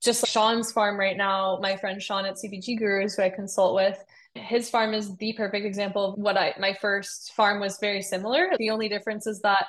just 0.03 0.27
Sean's 0.27 0.71
farm 0.71 0.99
right 0.99 1.17
now, 1.17 1.57
my 1.61 1.77
friend 1.77 2.01
Sean 2.01 2.25
at 2.25 2.35
CBG 2.35 2.77
Gurus, 2.77 3.15
who 3.15 3.23
I 3.23 3.29
consult 3.29 3.75
with, 3.75 3.97
his 4.39 4.69
farm 4.69 4.93
is 4.93 5.15
the 5.17 5.33
perfect 5.33 5.65
example 5.65 6.13
of 6.13 6.19
what 6.19 6.37
I 6.37 6.53
my 6.59 6.73
first 6.73 7.33
farm 7.33 7.59
was 7.59 7.77
very 7.79 8.01
similar. 8.01 8.51
The 8.57 8.69
only 8.69 8.89
difference 8.89 9.27
is 9.27 9.39
that 9.41 9.65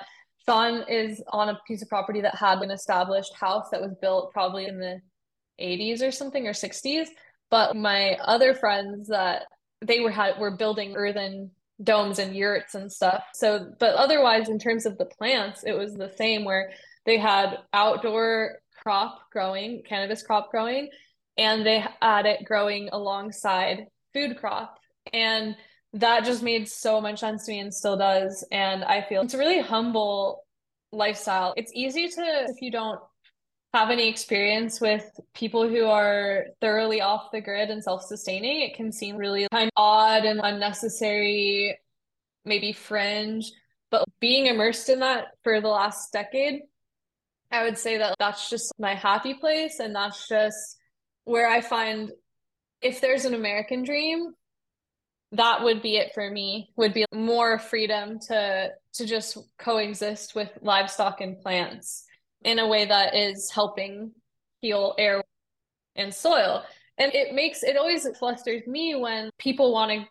Sean 0.47 0.85
is 0.89 1.23
on 1.29 1.49
a 1.51 1.61
piece 1.67 1.83
of 1.83 1.89
property 1.89 2.21
that 2.23 2.35
had 2.35 2.61
an 2.61 2.71
established 2.71 3.35
house 3.35 3.69
that 3.71 3.81
was 3.81 3.95
built 4.01 4.33
probably 4.33 4.67
in 4.67 4.79
the 4.79 5.01
80s 5.61 6.03
or 6.03 6.11
something 6.11 6.47
or 6.47 6.53
60s. 6.53 7.09
But 7.51 7.77
my 7.77 8.17
other 8.23 8.55
friends 8.55 9.09
that 9.09 9.45
they 9.83 10.01
were 10.01 10.11
had 10.11 10.39
were 10.39 10.57
building 10.57 10.95
earthen 10.97 11.51
domes 11.83 12.19
and 12.19 12.37
yurts 12.37 12.75
and 12.75 12.93
stuff. 12.93 13.25
So 13.35 13.73
but 13.79 13.95
otherwise 13.95 14.49
in 14.49 14.59
terms 14.59 14.87
of 14.87 14.99
the 14.99 15.07
plants, 15.07 15.65
it 15.65 15.73
was 15.73 15.95
the 15.95 16.13
same 16.17 16.45
where 16.45 16.71
they 17.07 17.19
had 17.19 17.59
outdoor 17.73 18.59
crop 18.83 19.31
growing, 19.33 19.83
cannabis 19.89 20.23
crop 20.23 20.51
growing, 20.51 20.91
and 21.37 21.65
they 21.65 21.85
had 22.01 22.27
it 22.27 22.45
growing 22.45 22.89
alongside 22.93 23.87
food 24.13 24.39
crop. 24.39 24.79
And 25.13 25.57
that 25.93 26.25
just 26.25 26.43
made 26.43 26.69
so 26.69 27.01
much 27.01 27.21
sense 27.21 27.47
to 27.47 27.53
me 27.53 27.61
and 27.61 27.75
still 27.75 27.97
does. 27.97 28.47
And 28.53 28.85
I 28.85 29.03
feel 29.03 29.23
it's 29.23 29.35
a 29.35 29.39
really 29.39 29.61
humble 29.61 30.45
lifestyle. 30.93 31.55
It's 31.57 31.73
easy 31.75 32.09
to, 32.09 32.47
if 32.49 32.61
you 32.61 32.71
don't 32.71 33.01
have 33.73 33.91
any 33.91 34.09
experience 34.09 34.81
with 34.81 35.09
people 35.35 35.69
who 35.69 35.87
are 35.87 36.47
thoroughly 36.61 37.01
off 37.01 37.31
the 37.33 37.41
grid 37.41 37.71
and 37.71 37.83
self 37.83 38.03
sustaining, 38.03 38.63
it 38.63 38.75
can 38.75 38.93
seem 38.93 39.17
really 39.17 39.47
kind 39.53 39.67
of 39.69 39.73
odd 39.77 40.25
and 40.25 40.41
unnecessary, 40.43 41.79
maybe 42.45 42.73
fringe. 42.73 43.51
But 43.91 44.05
being 44.21 44.47
immersed 44.47 44.89
in 44.89 45.01
that 45.01 45.29
for 45.43 45.61
the 45.61 45.69
last 45.69 46.13
decade, 46.13 46.63
I 47.51 47.65
would 47.65 47.79
say 47.79 47.99
that 47.99 48.15
that's 48.19 48.49
just 48.49 48.73
my 48.79 48.95
happy 48.95 49.35
place. 49.35 49.81
And 49.81 49.95
that's 49.95 50.29
just 50.29 50.77
where 51.25 51.49
I 51.49 51.61
find 51.61 52.11
if 52.83 53.01
there's 53.01 53.25
an 53.25 53.35
American 53.35 53.83
dream, 53.83 54.35
that 55.33 55.63
would 55.63 55.83
be 55.83 55.97
it 55.97 56.13
for 56.13 56.31
me. 56.31 56.71
Would 56.77 56.95
be 56.95 57.05
more 57.13 57.59
freedom 57.59 58.19
to 58.29 58.71
to 58.95 59.07
just 59.07 59.39
coexist 59.59 60.35
with 60.35 60.51
livestock 60.61 61.21
and 61.21 61.41
plants 61.41 62.05
in 62.43 62.59
a 62.59 62.67
way 62.67 62.87
that 62.87 63.15
is 63.15 63.51
helping 63.51 64.13
heal 64.61 64.95
air 64.99 65.23
and 65.97 66.13
soil. 66.13 66.65
And 66.99 67.15
it 67.15 67.35
makes 67.35 67.63
it 67.63 67.77
always 67.77 68.07
flusters 68.19 68.67
me 68.67 68.95
when 68.95 69.31
people 69.39 69.73
want 69.73 69.93
to 69.93 70.07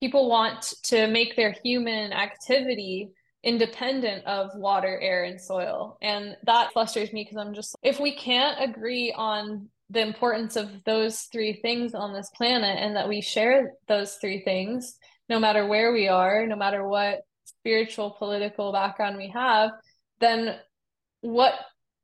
people 0.00 0.28
want 0.28 0.72
to 0.84 1.06
make 1.06 1.36
their 1.36 1.54
human 1.62 2.12
activity 2.12 3.10
independent 3.42 4.24
of 4.26 4.50
water, 4.54 4.98
air, 5.00 5.24
and 5.24 5.40
soil. 5.40 5.96
And 6.02 6.36
that 6.44 6.72
flusters 6.72 7.12
me 7.12 7.24
because 7.24 7.38
I'm 7.38 7.54
just 7.54 7.76
if 7.82 8.00
we 8.00 8.16
can't 8.16 8.58
agree 8.60 9.12
on 9.16 9.68
the 9.90 10.00
importance 10.00 10.54
of 10.56 10.70
those 10.84 11.22
three 11.32 11.60
things 11.60 11.94
on 11.94 12.14
this 12.14 12.30
planet 12.36 12.78
and 12.78 12.96
that 12.96 13.08
we 13.08 13.20
share 13.20 13.72
those 13.88 14.14
three 14.14 14.42
things 14.44 14.96
no 15.28 15.38
matter 15.38 15.66
where 15.66 15.92
we 15.92 16.08
are 16.08 16.46
no 16.46 16.56
matter 16.56 16.86
what 16.86 17.20
spiritual 17.44 18.12
political 18.12 18.72
background 18.72 19.16
we 19.16 19.28
have 19.28 19.70
then 20.20 20.56
what 21.22 21.54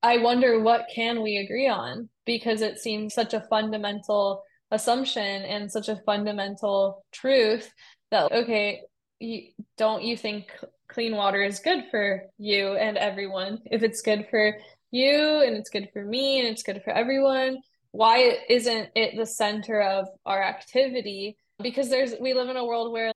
i 0.02 0.18
wonder 0.18 0.60
what 0.60 0.86
can 0.94 1.22
we 1.22 1.36
agree 1.38 1.68
on? 1.68 2.08
Because 2.24 2.60
it 2.60 2.78
seems 2.78 3.14
such 3.14 3.34
a 3.34 3.46
fundamental 3.48 4.42
assumption 4.72 5.42
and 5.42 5.70
such 5.70 5.88
a 5.88 6.00
fundamental 6.04 7.04
truth 7.12 7.72
that 8.10 8.32
okay 8.32 8.82
you, 9.20 9.42
don't 9.78 10.02
you 10.02 10.16
think 10.16 10.52
clean 10.88 11.16
water 11.16 11.42
is 11.42 11.60
good 11.60 11.84
for 11.90 12.24
you 12.36 12.74
and 12.74 12.98
everyone? 12.98 13.60
If 13.70 13.82
it's 13.82 14.02
good 14.02 14.26
for 14.28 14.56
you 14.90 15.42
and 15.44 15.56
it's 15.56 15.70
good 15.70 15.88
for 15.92 16.04
me 16.04 16.40
and 16.40 16.48
it's 16.48 16.62
good 16.62 16.82
for 16.84 16.90
everyone 16.90 17.58
why 17.90 18.38
isn't 18.48 18.90
it 18.94 19.16
the 19.16 19.26
center 19.26 19.80
of 19.80 20.08
our 20.24 20.42
activity? 20.42 21.36
Because 21.62 21.88
there's 21.88 22.14
we 22.20 22.34
live 22.34 22.48
in 22.48 22.56
a 22.56 22.64
world 22.64 22.92
where 22.92 23.12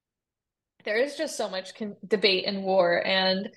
there 0.85 0.97
is 0.97 1.17
just 1.17 1.37
so 1.37 1.49
much 1.49 1.75
con- 1.75 1.97
debate 2.07 2.45
and 2.47 2.63
war 2.63 3.05
and 3.05 3.51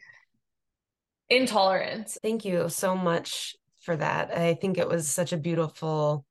intolerance. 1.30 2.18
Thank 2.22 2.46
you 2.46 2.70
so 2.70 2.96
much 2.96 3.56
for 3.82 3.96
that. 3.96 4.36
I 4.36 4.56
think 4.56 4.78
it 4.78 4.88
was 4.88 5.10
such 5.10 5.34
a 5.34 5.38
beautiful 5.38 6.26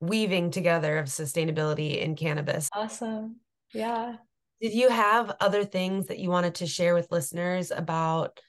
weaving 0.00 0.50
together 0.50 0.98
of 0.98 1.06
sustainability 1.06 2.00
in 2.00 2.16
cannabis. 2.16 2.68
Awesome. 2.72 3.36
Yeah. 3.72 4.16
Did 4.60 4.72
you 4.72 4.88
have 4.88 5.36
other 5.40 5.64
things 5.64 6.06
that 6.06 6.18
you 6.18 6.30
wanted 6.30 6.56
to 6.56 6.66
share 6.66 6.94
with 6.94 7.10
listeners 7.10 7.70
about 7.70 8.40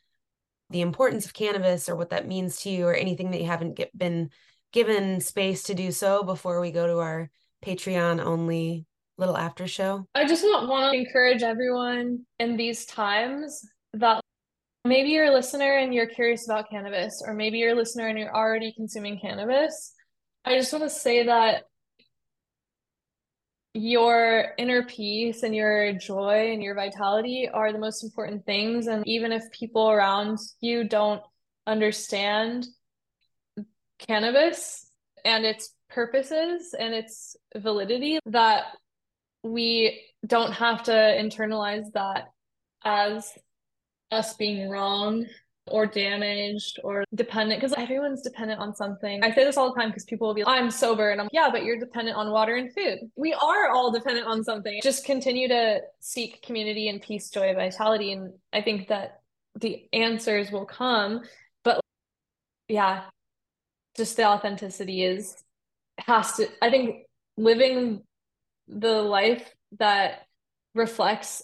the 0.69 0.81
importance 0.81 1.25
of 1.25 1.33
cannabis 1.33 1.89
or 1.89 1.95
what 1.95 2.09
that 2.09 2.27
means 2.27 2.61
to 2.61 2.69
you 2.69 2.87
or 2.87 2.93
anything 2.93 3.31
that 3.31 3.39
you 3.39 3.47
haven't 3.47 3.75
get, 3.75 3.95
been 3.97 4.29
given 4.75 5.21
space 5.21 5.63
to 5.63 5.73
do 5.73 5.89
so 5.89 6.21
before 6.21 6.59
we 6.59 6.69
go 6.69 6.85
to 6.85 6.99
our 6.99 7.31
Patreon 7.65 8.19
only 8.19 8.85
little 9.17 9.37
after 9.37 9.67
show? 9.67 10.05
I 10.13 10.27
just 10.27 10.43
want, 10.43 10.93
to 10.93 10.99
encourage 10.99 11.43
everyone 11.43 12.25
in 12.39 12.57
these 12.57 12.85
times 12.85 13.65
that 13.93 14.19
maybe 14.83 15.11
you're 15.11 15.31
a 15.31 15.33
listener 15.33 15.77
and 15.77 15.93
you're 15.93 16.05
curious 16.05 16.45
about 16.45 16.69
cannabis, 16.69 17.23
or 17.25 17.33
maybe 17.33 17.57
you're 17.57 17.71
a 17.71 17.75
listener 17.75 18.07
and 18.07 18.19
you're 18.19 18.35
already 18.35 18.73
consuming 18.73 19.17
cannabis. 19.17 19.93
I 20.43 20.57
just 20.57 20.73
want 20.73 20.83
to 20.83 20.89
say 20.89 21.25
that 21.25 21.63
your 23.73 24.55
inner 24.57 24.83
peace 24.83 25.43
and 25.43 25.55
your 25.55 25.93
joy 25.93 26.51
and 26.51 26.61
your 26.61 26.75
vitality 26.75 27.49
are 27.51 27.71
the 27.71 27.79
most 27.79 28.03
important 28.03 28.45
things. 28.45 28.87
And 28.87 29.07
even 29.07 29.31
if 29.31 29.49
people 29.51 29.89
around 29.89 30.37
you 30.59 30.83
don't 30.83 31.21
understand 31.65 32.67
cannabis 33.99 34.89
and 35.23 35.45
its 35.45 35.73
purposes 35.89 36.75
and 36.77 36.93
its 36.93 37.35
validity, 37.55 38.19
that 38.25 38.65
we 39.43 40.01
don't 40.25 40.51
have 40.51 40.83
to 40.83 40.91
internalize 40.91 41.91
that 41.93 42.29
as 42.83 43.31
us 44.11 44.33
being 44.35 44.69
wrong 44.69 45.25
or 45.67 45.87
damaged 45.87 46.79
or 46.83 47.03
dependent 47.15 47.59
because 47.59 47.73
everyone's 47.77 48.21
dependent 48.21 48.59
on 48.59 48.75
something. 48.75 49.23
I 49.23 49.33
say 49.33 49.43
this 49.43 49.57
all 49.57 49.73
the 49.73 49.79
time 49.79 49.89
because 49.89 50.05
people 50.05 50.27
will 50.27 50.35
be 50.35 50.43
like, 50.43 50.61
I'm 50.61 50.69
sober 50.69 51.09
and 51.09 51.19
I'm 51.19 51.27
yeah, 51.31 51.49
but 51.51 51.63
you're 51.63 51.79
dependent 51.79 52.17
on 52.17 52.31
water 52.31 52.55
and 52.55 52.71
food. 52.73 52.99
We 53.15 53.33
are 53.33 53.69
all 53.69 53.91
dependent 53.91 54.27
on 54.27 54.43
something. 54.43 54.79
Just 54.83 55.05
continue 55.05 55.47
to 55.47 55.81
seek 55.99 56.43
community 56.43 56.87
and 56.87 57.01
peace, 57.01 57.29
joy, 57.29 57.53
vitality. 57.55 58.11
And 58.11 58.33
I 58.53 58.61
think 58.61 58.89
that 58.89 59.21
the 59.59 59.87
answers 59.91 60.51
will 60.51 60.65
come. 60.65 61.21
But 61.63 61.81
yeah, 62.67 63.05
just 63.95 64.17
the 64.17 64.25
authenticity 64.25 65.03
is 65.03 65.35
has 65.97 66.33
to 66.33 66.47
I 66.61 66.69
think 66.69 67.05
living 67.37 68.03
the 68.67 69.01
life 69.01 69.53
that 69.79 70.25
reflects 70.73 71.43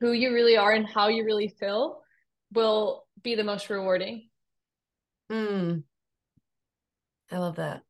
who 0.00 0.12
you 0.12 0.32
really 0.32 0.56
are 0.56 0.72
and 0.72 0.86
how 0.86 1.08
you 1.08 1.24
really 1.24 1.48
feel 1.48 2.00
will 2.52 3.06
be 3.22 3.34
the 3.34 3.44
most 3.44 3.68
rewarding. 3.68 4.28
Mm. 5.30 5.82
I 7.30 7.38
love 7.38 7.56
that. 7.56 7.82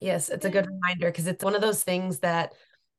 Yes, 0.00 0.28
it's 0.28 0.44
a 0.44 0.50
good 0.50 0.66
reminder 0.66 1.10
because 1.10 1.26
it's 1.26 1.44
one 1.44 1.54
of 1.54 1.60
those 1.60 1.82
things 1.82 2.20
that 2.20 2.52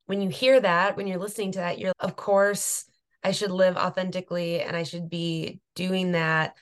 when 0.06 0.22
you 0.22 0.30
hear 0.30 0.60
that, 0.60 0.98
when 0.98 1.08
you're 1.08 1.20
listening 1.20 1.52
to 1.54 1.60
that, 1.60 1.80
you're, 1.80 1.94
of 2.00 2.16
course, 2.16 2.86
I 3.24 3.32
should 3.32 3.52
live 3.52 3.78
authentically 3.78 4.62
and 4.62 4.76
I 4.76 4.84
should 4.84 5.10
be 5.10 5.60
doing 5.76 6.14
that. 6.14 6.56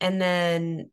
And 0.00 0.20
then 0.20 0.90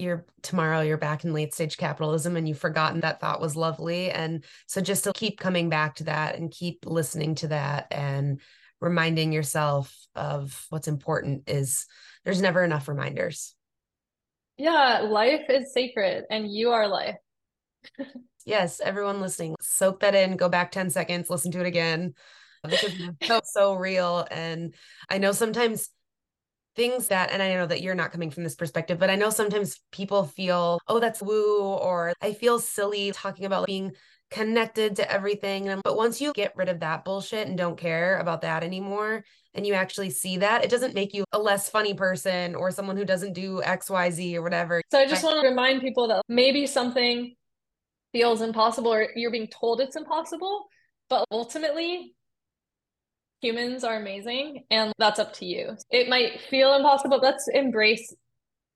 you're 0.00 0.26
tomorrow 0.42 0.80
you're 0.80 0.96
back 0.96 1.24
in 1.24 1.32
late 1.32 1.54
stage 1.54 1.76
capitalism 1.76 2.36
and 2.36 2.48
you've 2.48 2.58
forgotten 2.58 3.00
that 3.00 3.20
thought 3.20 3.40
was 3.40 3.54
lovely 3.54 4.10
and 4.10 4.44
so 4.66 4.80
just 4.80 5.04
to 5.04 5.12
keep 5.12 5.38
coming 5.38 5.68
back 5.68 5.94
to 5.94 6.04
that 6.04 6.36
and 6.36 6.50
keep 6.50 6.86
listening 6.86 7.34
to 7.34 7.48
that 7.48 7.86
and 7.90 8.40
reminding 8.80 9.32
yourself 9.32 9.94
of 10.14 10.66
what's 10.70 10.88
important 10.88 11.48
is 11.48 11.86
there's 12.24 12.40
never 12.40 12.64
enough 12.64 12.88
reminders. 12.88 13.54
Yeah, 14.56 15.00
life 15.00 15.46
is 15.48 15.72
sacred 15.72 16.24
and 16.30 16.50
you 16.50 16.70
are 16.70 16.88
life. 16.88 17.16
yes, 18.46 18.80
everyone 18.80 19.20
listening, 19.20 19.56
soak 19.60 20.00
that 20.00 20.14
in, 20.14 20.36
go 20.36 20.48
back 20.48 20.70
10 20.70 20.90
seconds, 20.90 21.30
listen 21.30 21.52
to 21.52 21.60
it 21.60 21.66
again 21.66 22.14
because 22.62 22.82
it's 22.82 22.96
so, 23.26 23.40
so 23.44 23.74
real. 23.74 24.26
And 24.30 24.74
I 25.08 25.18
know 25.18 25.32
sometimes 25.32 25.90
things 26.76 27.08
that, 27.08 27.30
and 27.32 27.42
I 27.42 27.54
know 27.54 27.66
that 27.66 27.82
you're 27.82 27.94
not 27.94 28.12
coming 28.12 28.30
from 28.30 28.44
this 28.44 28.54
perspective, 28.54 28.98
but 28.98 29.10
I 29.10 29.16
know 29.16 29.30
sometimes 29.30 29.80
people 29.92 30.24
feel, 30.24 30.80
oh, 30.88 31.00
that's 31.00 31.22
woo, 31.22 31.60
or 31.62 32.12
I 32.20 32.32
feel 32.32 32.58
silly 32.58 33.12
talking 33.12 33.44
about 33.44 33.66
being 33.66 33.92
connected 34.30 34.96
to 34.96 35.10
everything. 35.10 35.80
But 35.82 35.96
once 35.96 36.20
you 36.20 36.32
get 36.32 36.56
rid 36.56 36.68
of 36.68 36.80
that 36.80 37.04
bullshit 37.04 37.48
and 37.48 37.58
don't 37.58 37.76
care 37.76 38.18
about 38.18 38.42
that 38.42 38.62
anymore, 38.62 39.24
and 39.54 39.66
you 39.66 39.74
actually 39.74 40.10
see 40.10 40.36
that, 40.38 40.64
it 40.64 40.70
doesn't 40.70 40.94
make 40.94 41.12
you 41.12 41.24
a 41.32 41.38
less 41.38 41.68
funny 41.68 41.94
person 41.94 42.54
or 42.54 42.70
someone 42.70 42.96
who 42.96 43.04
doesn't 43.04 43.32
do 43.32 43.60
XYZ 43.64 44.36
or 44.36 44.42
whatever. 44.42 44.80
So 44.92 44.98
I 45.00 45.06
just 45.06 45.24
want 45.24 45.42
to 45.42 45.48
remind 45.48 45.80
people 45.80 46.06
that 46.08 46.22
maybe 46.28 46.66
something 46.66 47.34
feels 48.12 48.40
impossible 48.42 48.92
or 48.92 49.08
you're 49.16 49.32
being 49.32 49.48
told 49.48 49.80
it's 49.80 49.96
impossible, 49.96 50.66
but 51.08 51.24
ultimately, 51.32 52.14
humans 53.40 53.84
are 53.84 53.96
amazing 53.96 54.64
and 54.70 54.92
that's 54.98 55.18
up 55.18 55.32
to 55.34 55.46
you. 55.46 55.76
It 55.90 56.08
might 56.08 56.40
feel 56.50 56.74
impossible. 56.74 57.18
Let's 57.22 57.48
embrace 57.52 58.14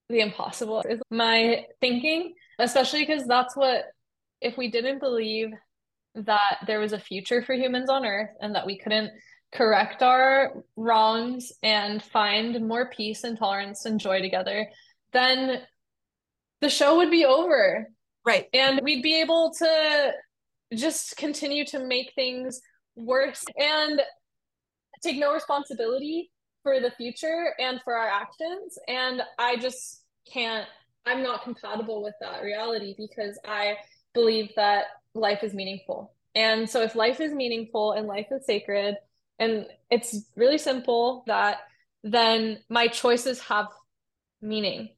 the 0.08 0.20
impossible, 0.20 0.82
is 0.88 1.00
my 1.10 1.64
thinking, 1.80 2.34
especially 2.58 3.06
because 3.06 3.26
that's 3.26 3.56
what 3.56 3.84
if 4.40 4.56
we 4.56 4.70
didn't 4.70 5.00
believe 5.00 5.50
that 6.14 6.58
there 6.66 6.80
was 6.80 6.92
a 6.92 6.98
future 6.98 7.42
for 7.42 7.54
humans 7.54 7.88
on 7.90 8.04
earth 8.04 8.30
and 8.40 8.54
that 8.54 8.66
we 8.66 8.78
couldn't 8.78 9.10
correct 9.52 10.02
our 10.02 10.52
wrongs 10.76 11.52
and 11.62 12.02
find 12.02 12.66
more 12.66 12.90
peace 12.90 13.24
and 13.24 13.38
tolerance 13.38 13.84
and 13.84 14.00
joy 14.00 14.20
together, 14.20 14.68
then 15.12 15.62
the 16.60 16.68
show 16.68 16.96
would 16.96 17.10
be 17.10 17.24
over. 17.24 17.88
Right. 18.24 18.46
And 18.52 18.80
we'd 18.82 19.02
be 19.02 19.20
able 19.20 19.52
to 19.58 20.12
just 20.74 21.16
continue 21.16 21.64
to 21.66 21.84
make 21.84 22.12
things 22.14 22.60
worse 22.96 23.44
and 23.56 24.00
take 25.04 25.18
no 25.18 25.32
responsibility 25.32 26.30
for 26.62 26.80
the 26.80 26.90
future 26.92 27.54
and 27.58 27.80
for 27.84 27.94
our 27.94 28.08
actions. 28.08 28.78
And 28.88 29.22
I 29.38 29.56
just 29.56 30.02
can't, 30.32 30.66
I'm 31.06 31.22
not 31.22 31.44
compatible 31.44 32.02
with 32.02 32.14
that 32.20 32.42
reality 32.42 32.94
because 32.96 33.38
I 33.46 33.76
believe 34.14 34.50
that 34.56 34.86
life 35.14 35.44
is 35.44 35.54
meaningful. 35.54 36.14
And 36.34 36.68
so 36.68 36.82
if 36.82 36.94
life 36.94 37.20
is 37.20 37.32
meaningful 37.32 37.92
and 37.92 38.06
life 38.06 38.26
is 38.30 38.44
sacred, 38.46 38.96
and 39.38 39.66
it's 39.90 40.24
really 40.36 40.58
simple 40.58 41.24
that 41.26 41.58
then 42.02 42.58
my 42.68 42.86
choices 42.88 43.40
have 43.40 43.66
meaning 44.40 44.90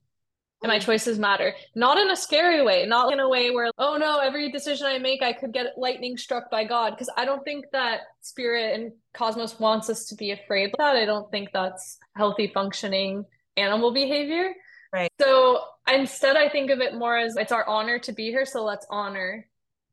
and 0.63 0.71
my 0.71 0.79
choices 0.79 1.19
matter. 1.19 1.55
Not 1.75 1.99
in 1.99 2.11
a 2.11 2.17
scary 2.17 2.63
way, 2.65 2.87
not 2.87 3.13
in 3.13 3.21
a 3.21 3.29
way 3.29 3.51
where, 3.51 3.71
oh 3.79 3.97
no, 3.99 4.19
every 4.19 4.51
decision 4.51 4.87
I 4.87 4.99
make, 4.99 5.23
I 5.23 5.33
could 5.33 5.53
get 5.53 5.77
lightning 5.77 6.17
struck 6.17 6.51
by 6.51 6.65
God. 6.65 6.91
Because 6.91 7.11
I 7.17 7.25
don't 7.25 7.45
think 7.45 7.67
that 7.73 8.01
spirit 8.21 8.75
and 8.75 8.93
cosmos 9.15 9.61
wants 9.61 9.91
us 9.91 10.07
to 10.07 10.15
be 10.15 10.31
afraid 10.31 10.67
of 10.67 10.79
that. 10.79 10.97
I 10.97 11.05
don't 11.05 11.31
think 11.31 11.51
that's 11.53 11.99
healthy 12.17 12.51
functioning 12.53 13.25
animal 13.57 13.93
behavior. 13.93 14.53
Right. 14.93 15.13
So 15.21 15.63
instead, 15.93 16.37
I 16.37 16.49
think 16.49 16.71
of 16.71 16.81
it 16.81 16.95
more 16.95 17.17
as 17.17 17.37
it's 17.37 17.53
our 17.53 17.67
honor 17.67 17.99
to 18.01 18.13
be 18.13 18.31
here. 18.31 18.47
So 18.47 18.65
let's 18.65 18.87
honor 18.91 19.47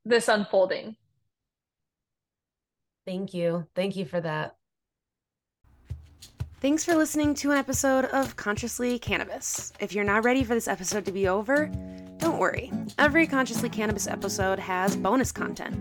this 0.04 0.28
unfolding. 0.28 0.96
Thank 3.06 3.34
you. 3.34 3.66
Thank 3.74 3.96
you 3.96 4.06
for 4.06 4.20
that. 4.20 4.56
Thanks 6.64 6.82
for 6.82 6.94
listening 6.94 7.34
to 7.34 7.50
an 7.50 7.58
episode 7.58 8.06
of 8.06 8.36
Consciously 8.36 8.98
Cannabis. 8.98 9.70
If 9.80 9.92
you're 9.92 10.02
not 10.02 10.24
ready 10.24 10.42
for 10.44 10.54
this 10.54 10.66
episode 10.66 11.04
to 11.04 11.12
be 11.12 11.28
over, 11.28 11.70
don't 12.34 12.40
worry. 12.40 12.72
Every 12.98 13.28
Consciously 13.28 13.68
Cannabis 13.68 14.08
episode 14.08 14.58
has 14.58 14.96
bonus 14.96 15.30
content. 15.30 15.76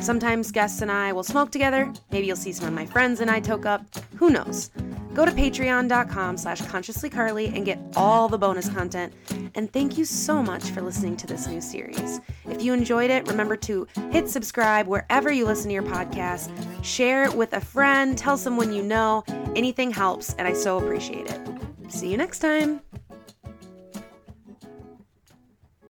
Sometimes 0.00 0.52
guests 0.52 0.80
and 0.80 0.92
I 0.92 1.12
will 1.12 1.24
smoke 1.24 1.50
together. 1.50 1.92
Maybe 2.12 2.28
you'll 2.28 2.36
see 2.36 2.52
some 2.52 2.68
of 2.68 2.74
my 2.74 2.86
friends 2.86 3.20
and 3.20 3.28
I 3.28 3.40
toke 3.40 3.66
up. 3.66 3.82
Who 4.16 4.30
knows? 4.30 4.70
Go 5.14 5.24
to 5.24 5.32
patreon.com 5.32 6.36
slash 6.36 6.60
consciouslycarly 6.62 7.52
and 7.56 7.64
get 7.64 7.80
all 7.96 8.28
the 8.28 8.38
bonus 8.38 8.68
content. 8.68 9.14
And 9.56 9.72
thank 9.72 9.98
you 9.98 10.04
so 10.04 10.42
much 10.42 10.70
for 10.70 10.80
listening 10.80 11.16
to 11.16 11.26
this 11.26 11.48
new 11.48 11.60
series. 11.60 12.20
If 12.44 12.62
you 12.62 12.72
enjoyed 12.72 13.10
it, 13.10 13.26
remember 13.26 13.56
to 13.56 13.88
hit 14.12 14.28
subscribe 14.28 14.86
wherever 14.86 15.32
you 15.32 15.44
listen 15.44 15.68
to 15.68 15.74
your 15.74 15.82
podcast. 15.82 16.52
Share 16.84 17.24
it 17.24 17.34
with 17.34 17.52
a 17.52 17.60
friend. 17.60 18.16
Tell 18.16 18.36
someone 18.36 18.72
you 18.72 18.82
know. 18.84 19.24
Anything 19.56 19.90
helps, 19.90 20.34
and 20.34 20.46
I 20.46 20.52
so 20.52 20.78
appreciate 20.78 21.28
it. 21.28 21.40
See 21.88 22.10
you 22.10 22.16
next 22.16 22.38
time. 22.40 22.80